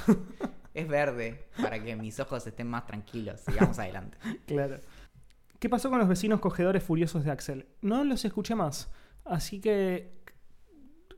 [0.73, 3.41] es verde para que mis ojos estén más tranquilos.
[3.41, 4.17] Sigamos adelante.
[4.45, 4.79] Claro.
[5.59, 7.67] ¿Qué pasó con los vecinos cogedores furiosos de Axel?
[7.81, 8.89] No los escuché más.
[9.25, 10.21] Así que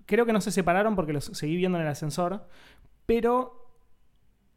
[0.05, 2.47] creo que no se separaron porque los seguí viendo en el ascensor.
[3.05, 3.75] Pero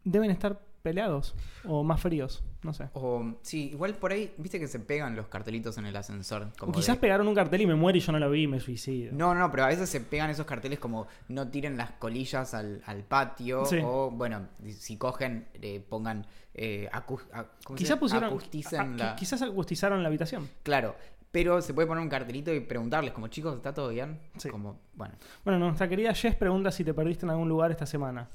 [0.05, 2.43] deben estar peleados o más fríos.
[2.63, 2.89] No sé.
[2.93, 6.49] O, sí, igual por ahí, viste que se pegan los cartelitos en el ascensor.
[6.61, 8.47] O quizás de- pegaron un cartel y me muero y yo no lo vi y
[8.47, 9.13] me suicido.
[9.15, 12.83] No, no, pero a veces se pegan esos carteles como no tiren las colillas al,
[12.87, 13.79] al patio Sí.
[13.83, 16.25] o, bueno, si cogen, eh, pongan,
[16.55, 17.97] eh, acu- a- ¿cómo se Quizás dice?
[17.97, 18.29] pusieron.
[18.29, 20.49] Acusticen a- a- la- Quizás acustizaron la habitación.
[20.63, 20.95] Claro,
[21.33, 24.21] pero se puede poner un cartelito y preguntarles como, chicos, ¿está todo bien?
[24.37, 24.49] Sí.
[24.51, 25.15] Como, bueno,
[25.45, 28.29] Bueno, nuestra querida Jess pregunta si te perdiste en algún lugar esta semana.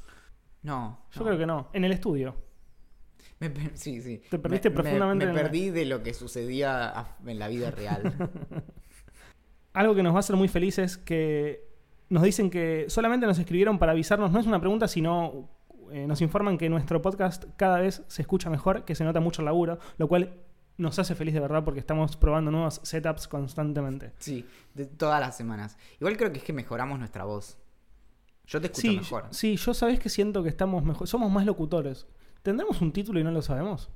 [0.67, 0.99] No.
[1.11, 1.25] Yo no.
[1.25, 1.69] creo que no.
[1.73, 2.35] En el estudio.
[3.39, 4.21] Me sí, sí.
[4.29, 7.71] Te perdiste Me- me- profundamente Me, en perdí de lo que sucedía en la vida
[7.71, 8.13] real.
[9.73, 11.67] Algo que nos va a hacer muy felices que
[12.09, 15.49] nos dicen que solamente nos escribieron para avisarnos, no es una pregunta, sino
[15.91, 19.41] eh, nos informan que nuestro podcast cada vez se escucha mejor, que se nota mucho
[19.41, 20.33] el laburo, lo cual
[20.77, 24.13] nos hace feliz de verdad porque estamos probando nuevos setups constantemente.
[24.19, 25.77] sí, de todas las semanas.
[25.99, 27.57] Igual creo que es que mejoramos nuestra voz.
[28.47, 29.25] Yo te escucho Sí, mejor.
[29.31, 32.07] sí, yo sabés que siento que estamos mejor, somos más locutores.
[32.43, 33.89] ¿Tendremos un título y no lo sabemos?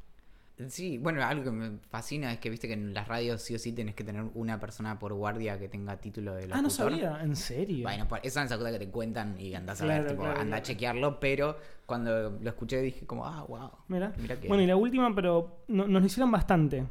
[0.68, 3.60] Sí, bueno, algo que me fascina es que viste que en las radios sí o
[3.60, 6.60] sí tenés que tener una persona por guardia que tenga título de locutor.
[6.60, 7.84] Ah, no sabía, ¿en serio?
[7.84, 10.58] Bueno, esa es esa cosa que te cuentan y andás a ver, tipo, claro, anda
[10.58, 13.72] a chequearlo, pero cuando lo escuché dije como, ah, wow.
[13.88, 14.14] Mira.
[14.18, 14.47] Mira que...
[14.49, 16.86] Bueno, y la última, pero no- nos lo hicieron bastante.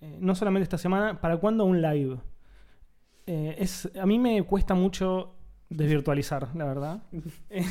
[0.00, 2.18] Eh, no solamente esta semana, ¿para cuándo un live?
[3.26, 5.33] Eh, es, a mí me cuesta mucho
[5.76, 7.02] desvirtualizar, la verdad.
[7.50, 7.64] Eh,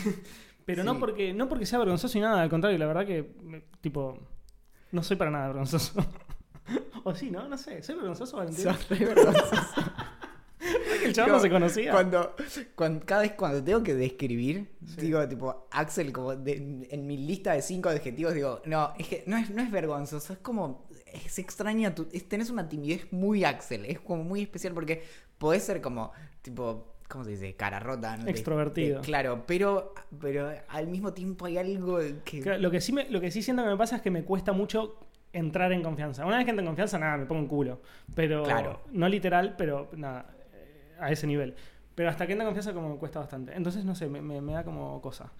[0.66, 3.64] pero no, porque, no porque sea vergonzoso y nada, al contrario, la verdad que, me-
[3.82, 4.18] tipo,
[4.94, 5.94] no soy para nada vergonzoso.
[7.04, 7.50] o sí, ¿no?
[7.50, 8.64] No sé, ¿soy vergonzoso, Valentín?
[8.64, 9.82] Sos re vergonzoso.
[11.04, 11.92] el chaval no se conocía.
[11.92, 12.34] Cuando,
[12.76, 15.02] cuando- cada vez cuando tengo que describir, Sí.
[15.02, 19.24] digo, tipo, Axel, como de- en mi lista de cinco adjetivos, digo, no, es que
[19.28, 23.44] no es, no es vergonzoso, es como, es extraña, tu, es- tenés una timidez muy
[23.44, 25.04] Axel, es como muy especial porque
[25.38, 27.56] podés ser como, tipo, ¿cómo se dice?
[27.56, 28.28] Cara rota, ¿no?
[28.28, 29.00] Extrovertido.
[29.00, 32.42] de- claro, pero, pero al mismo tiempo hay algo que...
[32.42, 34.24] Claro, Lo que, sí me, lo que sí siento que me pasa es que me
[34.24, 35.00] cuesta mucho
[35.32, 36.26] entrar en confianza.
[36.26, 37.82] Una vez que entro en confianza, nada, me pongo en culo.
[38.16, 38.82] Pero, Claro.
[38.92, 40.34] no literal, pero nada.
[40.54, 41.56] eh, a ese nivel.
[41.96, 43.54] Pero hasta que entra confianza como cuesta bastante.
[43.56, 45.32] Entonces, no sé, me, me- me da como cosa.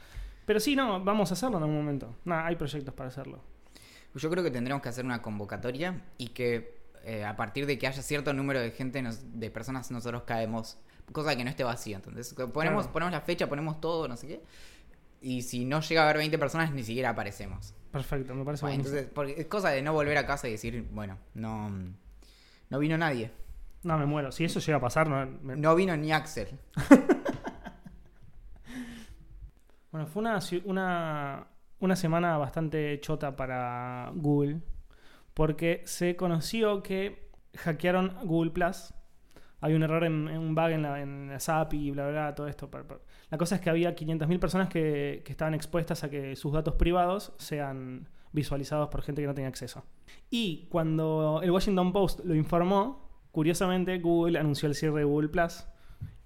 [0.46, 2.16] Pero sí, no, vamos a hacerlo en algún momento.
[2.26, 3.40] Nada, hay proyectos para hacerlo.
[4.16, 7.88] Yo creo que tendremos que hacer una convocatoria y que eh, a partir de que
[7.88, 10.78] haya cierto número de gente, nos- de personas, nosotros caemos.
[11.12, 11.98] Cosa que no esté vacío.
[11.98, 12.92] Entonces, ponemos, Claro.
[12.94, 14.42] ponemos la fecha, ponemos todo, no sé qué.
[15.22, 17.74] Y si no llega a haber 20 personas, ni siquiera aparecemos.
[17.92, 20.88] Perfecto, me parece Bueno, entonces, porque es cosa de no volver a casa y decir,
[20.92, 21.70] bueno, no,
[22.70, 23.32] no vino nadie.
[23.84, 24.32] No, me muero.
[24.32, 26.48] Si eso llega a pasar, no, me- No vino ni Axel.
[29.92, 31.48] Bueno, fue una, una,
[31.80, 34.62] una semana bastante chota para Google
[35.36, 38.94] porque se conoció que hackearon Google Plus.
[39.64, 42.36] Hay un error en, un bug en la, en las API y bla, bla, bla,
[42.36, 42.70] todo esto.
[43.30, 46.76] La cosa es que había 500.000 personas que, que estaban expuestas a que sus datos
[46.76, 49.86] privados sean visualizados por gente que no tenía acceso.
[50.30, 55.66] Y cuando el Washington Post lo informó, curiosamente Google anunció el cierre de Google Plus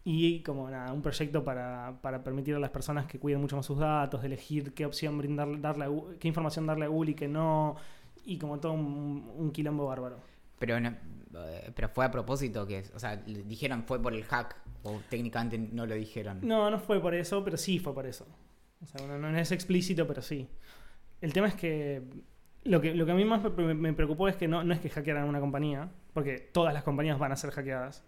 [0.04, 3.66] y como nada, un proyecto para, para permitir a las personas que cuiden mucho más
[3.68, 7.14] sus datos, elegir qué opción brindar, darle a Gu- qué información darle a Google y
[7.14, 7.76] qué no,
[8.26, 10.18] y como todo un, quilombo bárbaro.
[10.60, 10.80] Pero,
[11.76, 15.86] pero fue a propósito que, o sea, dijeron fue por el hack o técnicamente no
[15.86, 16.40] lo dijeron.
[16.42, 18.26] No, no fue por eso, pero sí fue por eso.
[18.82, 20.48] O sea, no, no es explícito, pero sí.
[21.22, 22.04] El tema es que
[22.64, 24.80] lo que, lo que a mí más me, me preocupó es que no, no es
[24.80, 28.04] que hackearan una compañía, porque todas las compañías van a ser hackeadas,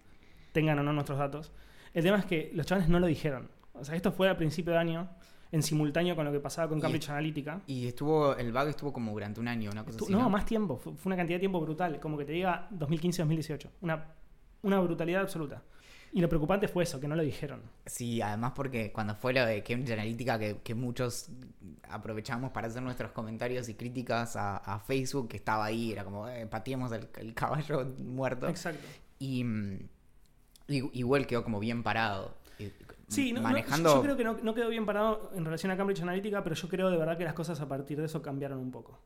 [0.51, 1.51] tengan o no nuestros datos.
[1.93, 3.49] El tema es que los chavales no lo dijeron.
[3.73, 5.09] O sea, esto fue a principio de año,
[5.51, 7.61] en simultáneo con lo que pasaba con Y- Cambridge Analytica.
[7.67, 10.11] Y estuvo, el bug estuvo como durante un año, una cosa Estu- así.
[10.13, 10.77] no, más tiempo.
[10.77, 11.99] Fue una cantidad de tiempo brutal.
[11.99, 13.67] Como que te diga 2015-2018.
[13.81, 14.05] Una,
[14.61, 15.63] una brutalidad absoluta.
[16.11, 17.61] Y lo preocupante fue eso, que no lo dijeron.
[17.85, 21.29] Sí, además porque cuando fue lo de Cambridge Analytica, que, que muchos
[21.89, 26.27] aprovechamos para hacer nuestros comentarios y críticas a, a Facebook, que estaba ahí, era como,
[26.27, 28.47] eh, pateemos el, el caballo muerto.
[28.47, 28.85] Exacto.
[29.19, 29.79] Y, mm,
[30.67, 32.35] y- igual quedó como bien parado.
[33.09, 35.77] Sí, no- no, yo, yo creo que no, no quedó bien parado en relación a
[35.77, 38.59] Cambridge Analytica, pero yo creo de verdad que las cosas a partir de eso cambiaron
[38.59, 38.99] un poco.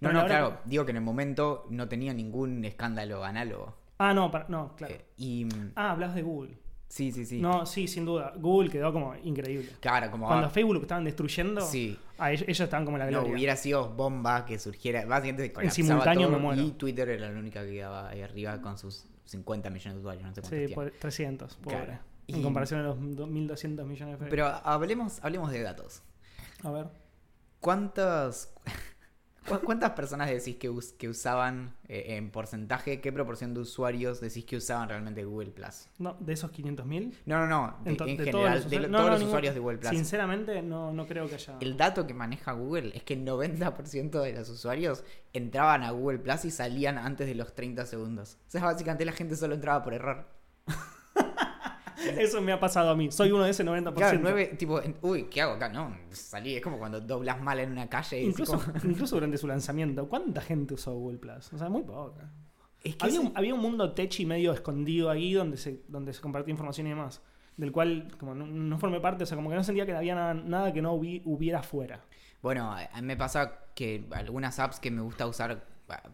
[0.00, 3.76] No, Pero no, claro, digo que en el momento no tenía ningún escándalo análogo.
[3.98, 4.94] Ah, no, para- no, claro.
[4.94, 5.46] Eh, y
[5.76, 6.56] Ah, hablas de Google.
[6.88, 7.38] sí, sí, sí.
[7.40, 8.32] No, sí, sin duda.
[8.36, 9.68] Google quedó como increíble.
[9.80, 13.10] Claro, como Cuando ah, Facebook estaban destruyendo, sí, ah, ellos, ellos estaban como en la
[13.10, 13.32] no gloria.
[13.34, 16.62] hubiera sido bomba que surgiera, básicamente colapsaba simultáneo todo me muero.
[16.62, 20.24] y Twitter era la única que quedaba ahí arriba con sus 50 millones de usuarios,
[20.24, 21.76] no sé cuántos Sí, por 300, pobre.
[21.76, 21.98] Claro.
[22.34, 24.28] En Y- comparación a los 1.200 millones de Facebook.
[24.30, 26.02] Pero hablemos, hablemos de datos.
[26.62, 26.86] a ver.
[27.60, 28.52] ¿Cuántas,
[29.48, 34.20] cu- ¿Cuántas personas decís que, us- que usaban eh, en porcentaje, qué proporción de usuarios
[34.20, 35.86] decís que usaban realmente Google Plus?
[35.98, 37.14] No, de esos 500.000.
[37.26, 39.16] No, no, no, de- En de general, todos los de lo- usuarios- no, todos no,
[39.18, 39.90] los usuarios de Google Plus.
[39.90, 41.56] Sinceramente, no, no creo que haya.
[41.60, 45.04] El dato que maneja Google es que el 90% de los usuarios
[45.34, 48.38] entraban a Google Plus y salían antes de los 30 segundos.
[48.48, 50.39] O sea, básicamente la gente solo entraba por error.
[52.18, 53.10] Eso me ha pasado a mí.
[53.10, 53.94] Soy uno de ese 90%.
[53.94, 55.68] Claro, nueve, tipo, en- uy, ¿qué hago acá?
[55.68, 59.46] No, salí, es como cuando doblas mal en una calle Incluso, como- incluso durante su
[59.46, 61.52] lanzamiento, ¿cuánta gente usó Google Plus?
[61.52, 62.30] O sea, muy poca.
[62.82, 65.82] Es que Había ese- un, había un mundo tech y medio escondido ahí donde se,
[65.88, 67.20] donde se compartía información y demás.
[67.56, 70.14] Del cual, como no, no formé parte, o sea, como que no sentía que había
[70.14, 72.00] nada, nada que no hubi- hubiera fuera.
[72.40, 75.66] Bueno, a mí me pasa que algunas apps que me gusta usar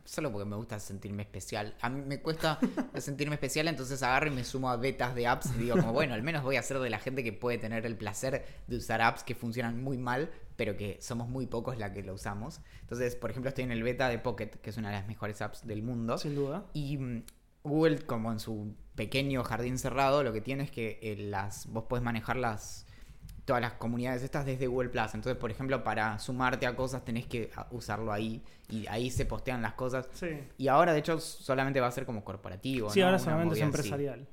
[0.05, 1.75] solo porque me gusta sentirme especial.
[1.81, 2.59] A mí me cuesta
[2.99, 6.15] sentirme especial, entonces agarro y me sumo a betas de apps y digo como, bueno,
[6.15, 9.03] al menos voy a ser de la gente que puede tener el placer de usar
[9.03, 12.61] apps que funcionan muy mal, pero que somos muy pocos la que lo usamos.
[12.81, 15.43] Entonces, por ejemplo, estoy en el beta de Pocket, que es una de las mejores
[15.43, 16.19] apps del mundo.
[16.19, 16.65] Sin duda.
[16.73, 17.23] Y mm,
[17.63, 21.85] Google, como en su pequeño jardín cerrado, lo que tiene es que eh, las, vos
[21.85, 22.86] podés manejar las,
[23.47, 25.15] todas las comunidades estas desde Google Plus.
[25.15, 28.43] Entonces, por ejemplo, para sumarte a cosas tenés que usarlo ahí.
[28.69, 30.09] Y ahí se postean las cosas.
[30.13, 30.27] Sí.
[30.59, 32.91] Y ahora, de hecho, solamente va a ser como corporativo.
[32.91, 33.07] Sí, ¿no?
[33.07, 33.67] ahora Una solamente es así.
[33.67, 34.29] empresarial.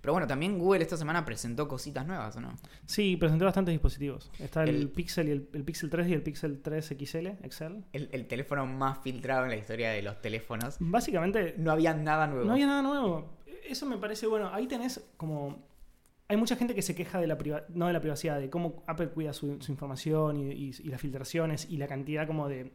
[0.00, 2.54] Pero bueno, también Google esta semana presentó cositas nuevas, ¿o no?
[2.84, 4.30] Sí, presenté bastantes dispositivos.
[4.38, 7.84] Está el, El- Pixel y el, el Pixel 3 y el Pixel 3 XL, Excel.
[7.94, 10.76] El, el teléfono más filtrado en la historia de los teléfonos.
[10.78, 12.44] Básicamente, No había nada nuevo.
[12.44, 13.30] no había nada nuevo.
[13.66, 14.50] Eso me parece bueno.
[14.52, 15.62] Ahí tenés como.
[16.28, 17.36] Hay mucha gente que se queja de la
[17.68, 21.86] no de la privacidad, de cómo Apple cuida su, información y, las filtraciones y la
[21.86, 22.72] cantidad como de,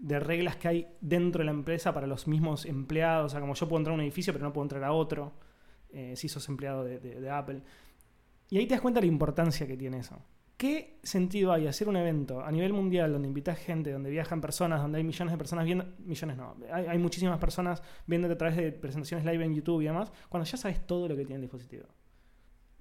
[0.00, 3.26] reglas que hay dentro de la empresa para los mismos empleados.
[3.26, 5.32] O sea, como yo puedo entrar a un edificio, pero no puedo entrar a otro,
[5.90, 7.62] eh, si sos empleado de, de- de Apple.
[8.50, 10.20] Y ahí te das cuenta de la importancia que tiene eso.
[10.56, 14.80] ¿Qué sentido hay hacer un evento a nivel mundial donde invitas gente, donde viajan personas,
[14.82, 18.56] donde hay millones de personas viendo, millones no, hay, hay muchísimas personas viéndote a través
[18.56, 21.40] de presentaciones live en YouTube y demás, cuando ya sabes todo lo que tiene el
[21.42, 21.86] dispositivo?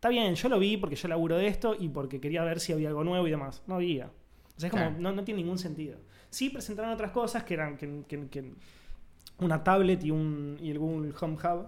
[0.03, 2.73] Está bien, yo lo vi porque yo laburo de esto y porque quería ver si
[2.73, 3.63] había algo nuevo y demás.
[3.67, 4.07] No había.
[4.07, 4.99] O sea, es como, Claro.
[4.99, 5.97] no, no tiene ningún sentido.
[6.29, 8.51] Sí presentaron otras cosas que eran que, que- que
[9.37, 11.67] una tablet y, un, y el Google Home Hub,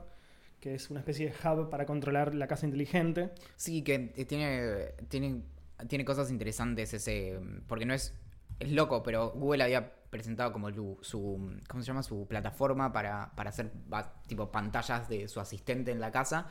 [0.60, 3.32] que es una especie de hub para controlar la casa inteligente.
[3.56, 5.42] Sí, que eh, tiene, tiene,
[5.88, 7.40] tiene cosas interesantes ese.
[7.68, 8.14] Porque no es.
[8.60, 12.04] Es loco, pero Google había presentado como su, su- ¿cómo se llama?
[12.04, 13.72] su plataforma para, para hacer
[14.28, 16.48] tipo pantallas de su asistente en la casa.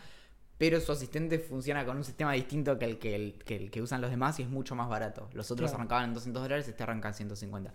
[0.59, 3.83] Pero su asistente funciona con un sistema distinto que el que, el, que, el que
[3.83, 5.29] usan los demás y es mucho más barato.
[5.33, 5.81] Los otros Claro.
[5.81, 7.75] arrancaban en 200 dólares, este arranca en 150.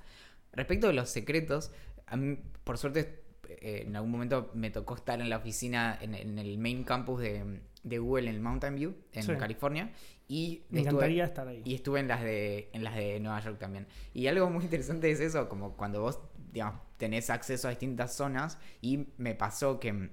[0.53, 1.71] Respecto de los secretos,
[2.07, 6.15] a mí, por suerte, eh, en algún momento me tocó estar en la oficina, en,
[6.15, 9.33] en el main campus de, de Google en Mountain View, en Sí.
[9.37, 9.91] California.
[10.27, 11.61] Y Me estuve- encantaría estar ahí.
[11.65, 13.87] y estuve en las de en las de Nueva York también.
[14.13, 16.19] Y algo muy interesante es eso, como cuando vos
[16.53, 20.09] digamos, tenés acceso a distintas zonas y me pasó que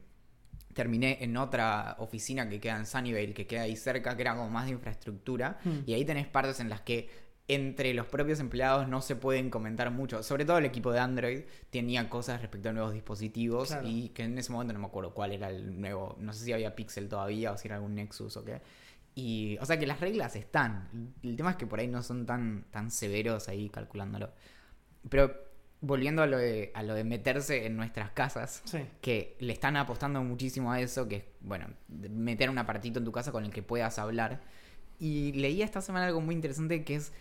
[0.77, 4.49] terminé en otra oficina que queda en Sunnyvale, que queda ahí cerca, que era como
[4.51, 5.81] más de infraestructura, Hmm.
[5.87, 7.09] y ahí tenés partes en las que
[7.49, 10.23] entre los propios empleados no se pueden comentar mucho.
[10.23, 13.89] Sobre todo el equipo de Android tenía cosas respecto a nuevos dispositivos Claro.
[13.89, 16.53] y que en ese momento no me acuerdo cuál era el nuevo, no sé si
[16.53, 18.61] había Pixel todavía o si era algún Nexus o qué.
[19.15, 21.13] Y, o sea que las reglas están.
[21.23, 24.31] El tema es que por ahí no son tan, tan severos ahí calculándolo.
[25.09, 25.46] Pero
[25.87, 28.79] volviendo a lo, de, a lo de meterse en nuestras casas, Sí.
[29.01, 33.13] que le están apostando muchísimo a eso, que es, bueno, meter un aparatito en tu
[33.13, 34.41] casa con el que puedas hablar.
[34.99, 37.13] Y leí esta semana algo muy interesante que es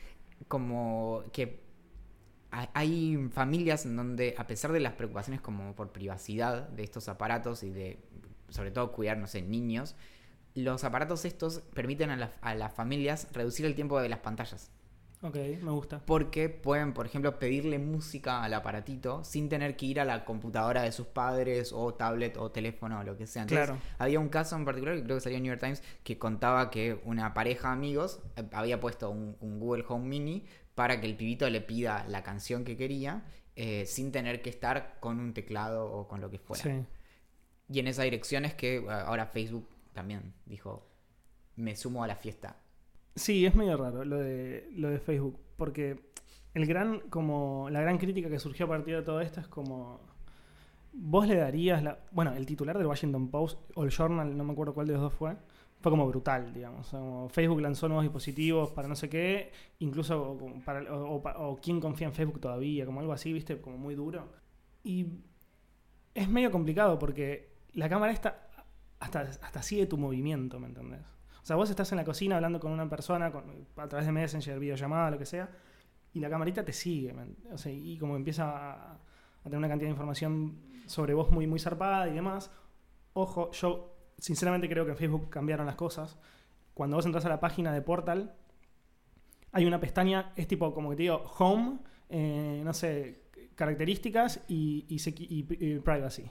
[0.48, 1.60] como que
[2.52, 7.08] ha- hay familias en donde, a pesar de las preocupaciones como por privacidad de estos
[7.10, 8.00] aparatos y de,
[8.50, 9.96] sobre todo, cuidar, no sé, niños,
[10.54, 14.72] los aparatos estos permiten a, las- a las familias reducir el tiempo de las pantallas.
[15.22, 16.02] Ok, me gusta.
[16.06, 20.84] Porque pueden, por ejemplo, pedirle música al aparatito sin tener que ir a la computadora
[20.84, 23.44] de sus padres o tablet o teléfono o lo que sea.
[23.44, 23.82] Entonces, Claro.
[23.98, 26.70] había un caso en particular que creo que salió en New York Times que contaba
[26.70, 30.46] que una pareja de amigos eh, había puesto un, un Google Home Mini
[30.76, 33.24] para que el pibito le pida la canción que quería
[33.56, 36.62] eh, sin tener que estar con un teclado o con lo que fuera.
[36.64, 36.84] Sí.
[37.70, 40.86] Y en esa dirección es que eh, ahora Facebook también dijo,
[41.56, 42.58] me sumo a la fiesta.
[43.16, 46.12] Sí, es medio raro lo de, lo de Facebook, porque
[46.54, 50.02] el gran, como, la gran crítica que surgió a partir de todo esto es como,
[50.94, 54.54] vos le darías, la, bueno, el titular del Washington Post o el Journal, no me
[54.54, 55.36] acuerdo cuál de los dos fue,
[55.80, 56.90] fue como brutal, digamos.
[56.90, 62.08] Como Facebook lanzó nuevos dispositivos para no sé qué, incluso para, o, o quién confía
[62.08, 64.30] en Facebook todavía, como algo así, viste, como muy duro.
[64.84, 65.08] Y
[66.14, 68.50] es medio complicado porque la cámara esta
[69.00, 71.15] hasta, hasta sigue tu movimiento, ¿me entendés?
[71.46, 74.12] O sea, vos estás en la cocina hablando con una persona con- a través de
[74.12, 75.48] Messenger, videollamada, lo que sea,
[76.12, 78.98] y la camarita te sigue, ¿me- o sea, y como empieza a,
[79.44, 82.50] tener una cantidad de información sobre vos muy, muy zarpada y demás.
[83.14, 86.18] Ojo, yo sinceramente creo que en Facebook cambiaron las cosas.
[86.74, 88.34] Cuando vos entras a la página de Portal,
[89.52, 91.78] hay una pestaña, es tipo como que te digo, Home,
[92.10, 93.22] eh, no sé,
[93.54, 94.82] características y
[95.84, 96.28] privacy.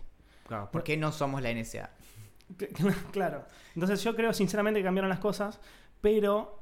[0.48, 1.90] Claro, ¿Por qué no somos la NSA?
[3.12, 3.44] claro.
[3.74, 5.60] Entonces yo creo sinceramente que cambiaron las cosas,
[6.00, 6.60] pero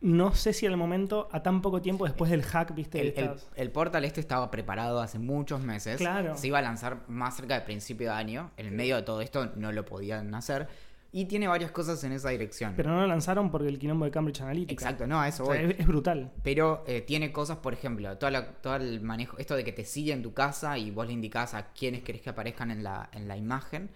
[0.00, 3.34] no sé si al momento, a tan poco tiempo después del hack, viste, El, el-
[3.56, 5.96] el portal este estaba preparado hace muchos meses.
[5.96, 6.36] Claro.
[6.36, 8.50] Se iba a lanzar más cerca del principio de año.
[8.58, 10.68] En el medio de todo esto no lo podían hacer.
[11.16, 12.74] Y tiene varias cosas en esa dirección.
[12.76, 14.72] Pero no lo lanzaron porque el quilombo de Cambridge Analytica.
[14.72, 15.70] Exacto, no, a eso O sea, voy.
[15.72, 16.32] es, es brutal.
[16.42, 20.12] Pero eh, tiene cosas, por ejemplo, la- todo el manejo, esto de que te sigue
[20.12, 23.28] en tu casa y vos le indicás a quiénes querés que aparezcan en la, en
[23.28, 23.90] la imagen.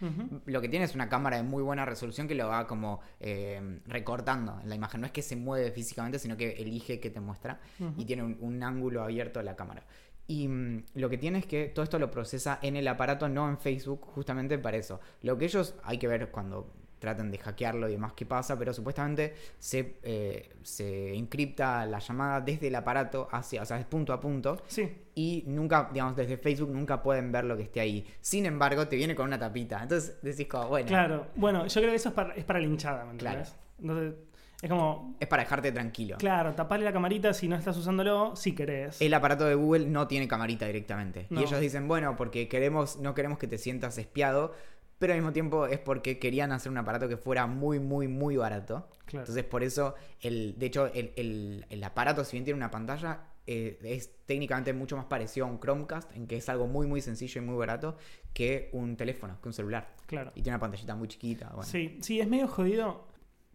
[0.46, 3.80] Lo que tiene es una cámara de muy buena resolución que lo va como eh,
[3.86, 5.00] recortando en la imagen.
[5.00, 7.58] No es que se mueve físicamente, sino que elige que te muestra
[7.96, 9.82] y tiene un, un ángulo abierto de la cámara.
[10.28, 13.48] Y mm, lo que tiene es que todo esto lo procesa en el aparato, no
[13.48, 15.00] en Facebook, justamente para eso.
[15.22, 18.72] Lo que ellos hay que ver cuando tratan de hackearlo y demás qué pasa, pero
[18.72, 24.12] supuestamente se, eh, se encripta la llamada desde el aparato hacia, o sea, es punto
[24.12, 28.06] a punto, Sí, y nunca, digamos, desde Facebook nunca pueden ver lo que esté ahí.
[28.20, 29.82] Sin embargo, te viene con una tapita.
[29.82, 31.26] Entonces decís como, bueno, claro.
[31.34, 33.38] Bueno, yo creo que eso es para, es para la hinchada, ¿me Claro.
[33.40, 33.58] entendés?
[33.80, 34.14] Entonces,
[34.60, 36.16] es como, es para dejarte tranquilo.
[36.18, 39.00] claro, taparle la camarita si no estás usándolo, si querés.
[39.00, 41.26] El aparato de Google no tiene camarita directamente.
[41.30, 41.40] No.
[41.40, 44.52] Y ellos dicen, bueno, porque queremos, no queremos que te sientas espiado,
[44.98, 48.36] pero al mismo tiempo es porque querían hacer un aparato que fuera muy, muy, muy
[48.36, 48.88] barato.
[49.06, 49.22] Claro.
[49.24, 53.20] Entonces, por eso, el, de hecho, el, el- el aparato, si bien tiene una pantalla,
[53.46, 57.00] eh, es técnicamente mucho más parecido a un Chromecast, en que es algo muy, muy
[57.00, 57.96] sencillo y muy barato,
[58.34, 59.94] que un teléfono, que un celular.
[60.06, 60.30] claro.
[60.34, 61.46] Y tiene una pantallita muy chiquita.
[61.48, 61.62] Bueno.
[61.62, 63.06] Sí, sí, es medio jodido.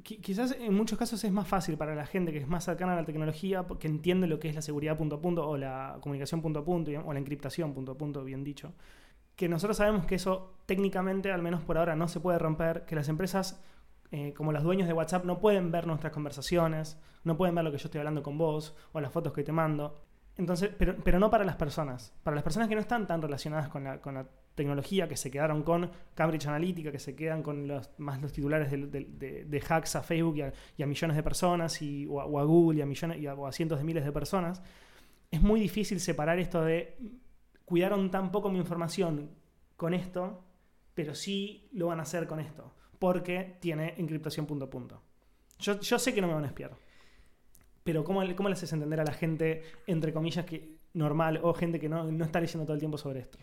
[0.03, 2.93] Qui- Quizás en muchos casos es más fácil para la gente que es más cercana
[2.93, 5.97] a la tecnología, que entiende lo que es la seguridad punto a punto o la
[6.01, 8.73] comunicación punto a punto, o la encriptación punto a punto, bien dicho.
[9.35, 12.95] Que nosotros sabemos que eso técnicamente, al menos por ahora, no se puede romper, que
[12.95, 13.61] las empresas,
[14.11, 17.71] eh, como los dueños de WhatsApp, no pueden ver nuestras conversaciones, no pueden ver lo
[17.71, 19.99] que yo estoy hablando con vos o las fotos que te mando.
[20.37, 22.13] Entonces, pero, pero no para las personas.
[22.23, 24.25] Para las personas que no están tan relacionadas con la, con la
[24.55, 28.71] tecnología, que se quedaron con Cambridge Analytica, que se quedan con los, más los titulares
[28.71, 32.39] de, hacks a Facebook y a, y a millones de personas, y, o, a, o
[32.39, 34.61] a Google y a, millones, y a- o a cientos de miles de personas,
[35.31, 36.97] es muy difícil separar esto de
[37.65, 39.31] cuidaron tan poco mi información
[39.75, 40.43] con esto,
[40.93, 45.01] pero sí lo van a hacer con esto, porque tiene encriptación punto a punto.
[45.59, 46.71] Yo, yo sé que no me van a espiar,
[47.83, 51.79] pero ¿cómo, cómo le haces entender a la gente, entre comillas, que normal o gente
[51.79, 53.37] que no, no está leyendo todo el tiempo sobre esto?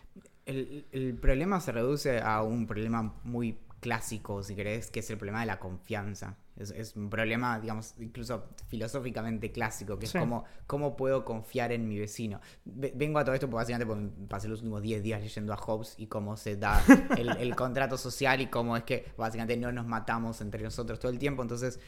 [0.45, 5.17] El, el problema se reduce a un problema muy clásico, si querés, que es el
[5.17, 6.37] problema de la confianza.
[6.57, 10.17] Es, es un problema, digamos, incluso filosóficamente clásico, que es Sí.
[10.19, 12.39] como, cómo puedo confiar en mi vecino.
[12.65, 15.95] Ve- vengo a todo esto porque básicamente pasé los últimos 10 días leyendo a Hobbes
[15.97, 16.81] y cómo se da
[17.17, 21.11] el, el contrato social y cómo es que básicamente no nos matamos entre nosotros todo
[21.11, 21.41] el tiempo.
[21.41, 21.79] Entonces,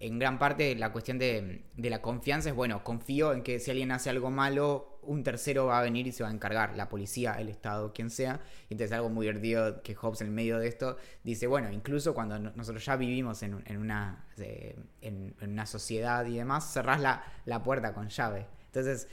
[0.00, 3.70] en gran parte la cuestión de, de la confianza es, bueno, confío en que si
[3.70, 6.88] alguien hace algo malo, un tercero va a venir y se va a encargar, la
[6.88, 8.40] policía, el Estado, quien sea.
[8.68, 12.38] Y entonces algo muy divertido que Hobbes en medio de esto dice, bueno, incluso cuando
[12.38, 16.72] no- nosotros ya vivimos en, un- en una, eh, en, en una sociedad y demás,
[16.72, 18.46] cerrás la, la puerta con llave.
[18.66, 19.08] Entonces,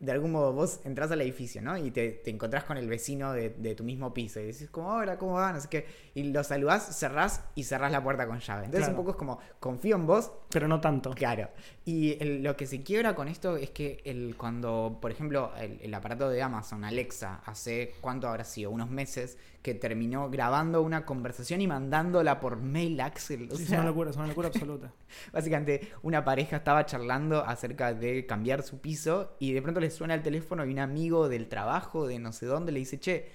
[0.00, 1.78] de algún modo vos entras al edificio, ¿no?
[1.78, 4.88] Y te, te encontrás con el vecino de, de tu mismo piso y decís como,
[4.88, 5.52] hola, ¿cómo va?
[5.52, 5.86] No sé qué.
[6.14, 8.64] Y lo saludás, cerrás y cerrás la puerta con llave.
[8.66, 8.92] Entonces Claro.
[8.92, 11.12] un poco es como, confío en vos, Pero no tanto.
[11.14, 11.48] Claro.
[11.86, 15.78] Y el- lo que se quiebra con esto es que el, cuando, por ejemplo, el,
[15.82, 21.04] el aparato de Amazon, Alexa, hace cuánto habrá sido, unos meses, que terminó grabando una
[21.04, 23.50] conversación y mandándola por mail Axel.
[23.52, 24.92] O Sí, es sea, una locura, es una locura absoluta.
[25.32, 30.14] básicamente una pareja estaba charlando acerca de cambiar su piso y de pronto le suena
[30.14, 33.28] el teléfono y un amigo del trabajo de no sé dónde le dice, che,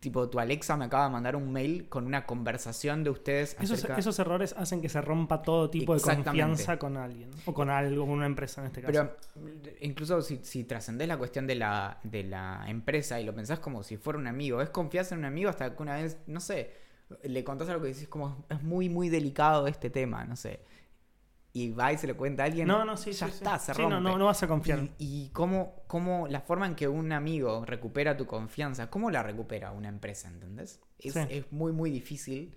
[0.00, 3.78] tipo, tu Alexa me acaba de mandar un mail con una conversación de ustedes Esos,
[3.78, 3.98] acerca...
[3.98, 7.30] esos errores hacen que se rompa todo tipo de confianza con alguien.
[7.46, 8.92] O con algo, con una empresa en este caso.
[9.34, 13.58] Pero incluso si, si trascendés la cuestión de la, de la empresa y lo pensás
[13.58, 16.40] como si fuera un amigo, es confianza en un amigo hasta que una vez, no
[16.40, 16.72] sé,
[17.22, 20.60] le contás algo que decís como es muy, muy delicado este tema, no sé.
[21.52, 22.68] Y va y se lo cuenta a alguien.
[22.68, 23.38] no, no, sí, ya sí, sí.
[23.38, 23.94] está, se Sí, rompe.
[23.96, 24.80] no, no, no vas a confiar.
[24.98, 29.22] Y, y cómo, cómo la forma en que un amigo recupera tu confianza, ¿cómo la
[29.22, 30.80] recupera una empresa, ¿entendés?
[30.98, 32.54] Es, es muy, muy difícil.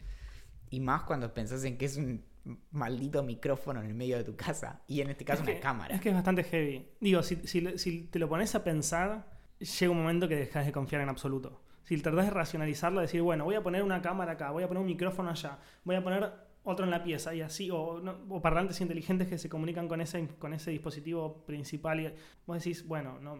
[0.69, 2.23] Y más cuando pensás en que es un
[2.71, 4.81] maldito micrófono en el medio de tu casa.
[4.87, 5.95] Y en este caso Es una que- cámara.
[5.95, 6.87] Es que es bastante heavy.
[6.99, 10.71] Digo, si, si- si te lo pones a pensar, llega un momento que dejas de
[10.71, 11.61] confiar en absoluto.
[11.83, 14.81] Si tratás de racionalizarlo, decir, bueno, voy a poner una cámara acá, voy a poner
[14.81, 18.41] un micrófono allá, voy a poner otro en la pieza y así, o, no- o
[18.41, 21.99] parlantes inteligentes que se comunican con ese, con ese dispositivo principal.
[21.99, 22.13] Y
[22.45, 23.37] vos decís, bueno, no,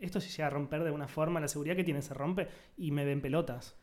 [0.00, 2.48] esto si se llega a romper de una forma, la seguridad que tiene se rompe
[2.76, 3.76] y me ven pelotas.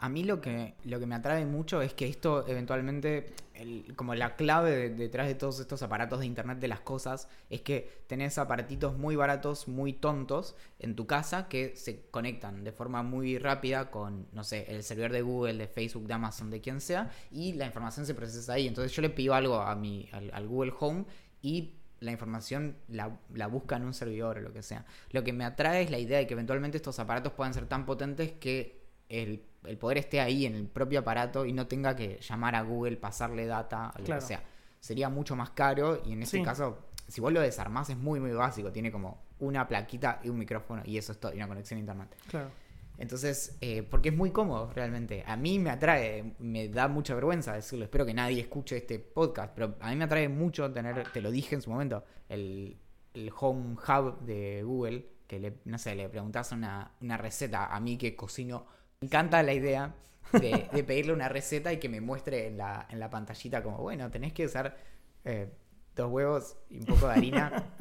[0.00, 4.14] A mí lo que, lo que me atrae mucho es que esto eventualmente, el- como
[4.14, 8.04] la clave de- detrás de todos estos aparatos de Internet de las cosas, es que
[8.06, 13.38] tenés aparatitos muy baratos, muy tontos en tu casa que se conectan de forma muy
[13.38, 17.10] rápida con, no sé, el servidor de Google, de Facebook, de Amazon, de quien sea,
[17.32, 18.68] y la información se procesa ahí.
[18.68, 21.06] Entonces yo le pido algo a mi, al, Google Home
[21.42, 24.86] y la información la, la busca en un servidor o lo que sea.
[25.10, 27.84] Lo que me atrae es la idea de que eventualmente estos aparatos puedan ser tan
[27.84, 28.78] potentes que
[29.08, 32.62] el, el poder esté ahí en el propio aparato y no tenga que llamar a
[32.62, 34.20] Google, pasarle data o lo Claro.
[34.20, 34.42] que sea.
[34.80, 36.42] Sería mucho más caro y en este Sí.
[36.44, 36.78] caso,
[37.08, 38.70] si vos lo desarmás es muy muy básico.
[38.72, 41.80] Tiene como una plaquita y un micrófono y eso es todo, y una conexión a
[41.80, 42.16] internet.
[42.28, 42.50] Claro.
[42.96, 45.22] Entonces, eh, porque es muy cómodo realmente.
[45.26, 47.84] A mí me atrae, me da mucha vergüenza decirlo.
[47.84, 51.30] Espero que nadie escuche este podcast, pero a mí me atrae mucho tener, te lo
[51.30, 52.76] dije en su momento, el,
[53.14, 57.78] el Home Hub de Google, que le, no sé, le preguntas una, una receta a
[57.78, 58.66] mí que cocino.
[59.00, 59.94] Me encanta la idea
[60.32, 63.78] de, de pedirle una receta y que me muestre en la, en la pantallita como,
[63.78, 64.76] bueno, tenés que usar
[65.24, 65.52] eh,
[65.94, 67.64] dos huevos y un poco de harina.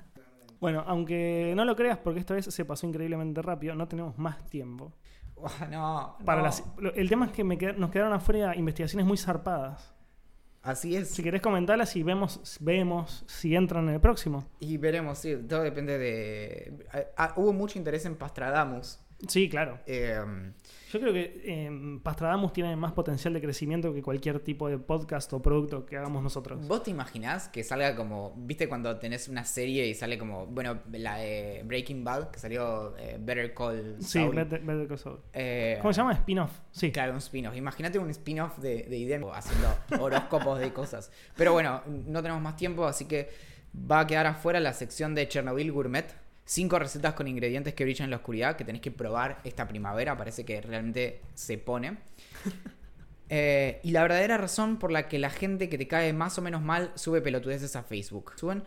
[0.59, 4.43] Bueno, aunque no lo creas, porque esta vez se pasó increíblemente rápido, no tenemos más
[4.49, 4.91] tiempo.
[5.35, 6.45] Oh, no, Para no.
[6.47, 9.93] las- lo- el tema es que me qued- nos quedaron afuera investigaciones muy zarpadas.
[10.63, 11.09] Así es.
[11.11, 14.45] Si querés comentarlas y vemos, vemos si entran en el próximo.
[14.59, 16.87] Y veremos, sí, todo depende de...
[17.17, 18.99] ah, hubo mucho interés en Pastradamus.
[19.27, 19.79] Sí, claro.
[19.87, 20.19] Eh,
[20.91, 25.33] Yo creo que eh, Pastradamus tiene más potencial de crecimiento que cualquier tipo de podcast
[25.33, 26.67] o producto que hagamos nosotros.
[26.67, 28.33] ¿Vos te imaginás que salga como...
[28.37, 30.45] ¿Viste cuando tenés una serie y sale como...
[30.45, 34.35] Bueno, la de Breaking Bad, que salió eh, Better Call Sí, Saul?
[34.35, 35.19] Better, Better Call Saul.
[35.33, 36.13] Eh, ¿Cómo se llama?
[36.13, 36.51] Spin-off.
[36.71, 36.91] Sí.
[36.91, 37.55] Claro, un spin-off.
[37.55, 41.11] Imagínate un spin-off de, de idea haciendo horóscopos de cosas.
[41.35, 43.29] Pero bueno, no tenemos más tiempo, así que
[43.75, 46.05] va a quedar afuera la sección de Chernobyl Gourmet.
[46.49, 50.15] Cinco recetas con ingredientes que brillan en la oscuridad que tenés que probar esta primavera.
[50.15, 51.97] Parece que realmente se pone.
[53.29, 56.41] Eh, y la verdadera razón por la que la gente que te cae más o
[56.41, 58.31] menos mal sube pelotudeces a Facebook.
[58.37, 58.63] Suben.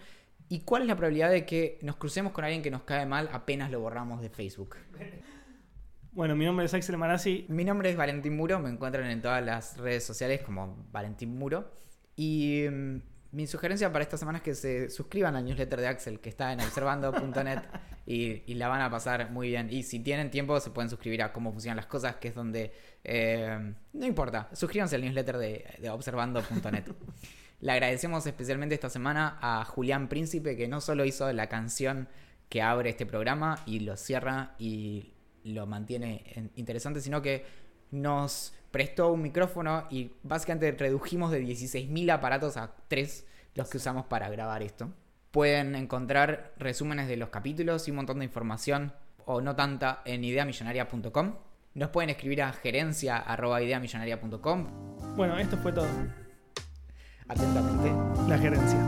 [0.51, 3.31] ¿Y cuál es la probabilidad de que nos crucemos con alguien que nos cae mal
[3.33, 4.77] apenas lo borramos de Facebook?
[6.13, 7.47] Bueno, mi nombre es Axel Marazzi.
[7.49, 11.71] Mi nombre es Valentín Muro, me encuentran en todas las redes sociales como Valentín Muro.
[12.17, 12.97] Y mm,
[13.33, 16.53] mi sugerencia para esta semana es que se suscriban al newsletter de Axel, que está
[16.53, 17.61] en observando.net
[18.07, 19.69] y, y la van a pasar muy bien.
[19.71, 22.73] Y si tienen tiempo, se pueden suscribir a cómo funcionan las cosas, que es donde...
[23.05, 26.85] eh, no importa, suscríbanse al newsletter de, de observando.net.
[27.61, 32.09] Le agradecemos especialmente esta semana a Julián Príncipe, que no solo hizo la canción
[32.49, 35.13] que abre este programa y lo cierra y
[35.45, 37.45] lo mantiene en- interesante, sino que
[37.91, 44.07] nos prestó un micrófono y básicamente redujimos de 16.000 aparatos a 3 los que usamos
[44.07, 44.91] para grabar esto.
[45.31, 50.25] Pueden encontrar resúmenes de los capítulos y un montón de información, o no tanta, en
[50.25, 51.37] ideamillonaria.com.
[51.75, 54.67] Nos pueden escribir a gerencia.ideamillonaria.com.
[55.17, 55.87] Bueno, esto fue todo.
[57.29, 57.93] Atentamente.
[58.29, 58.79] La gerencia.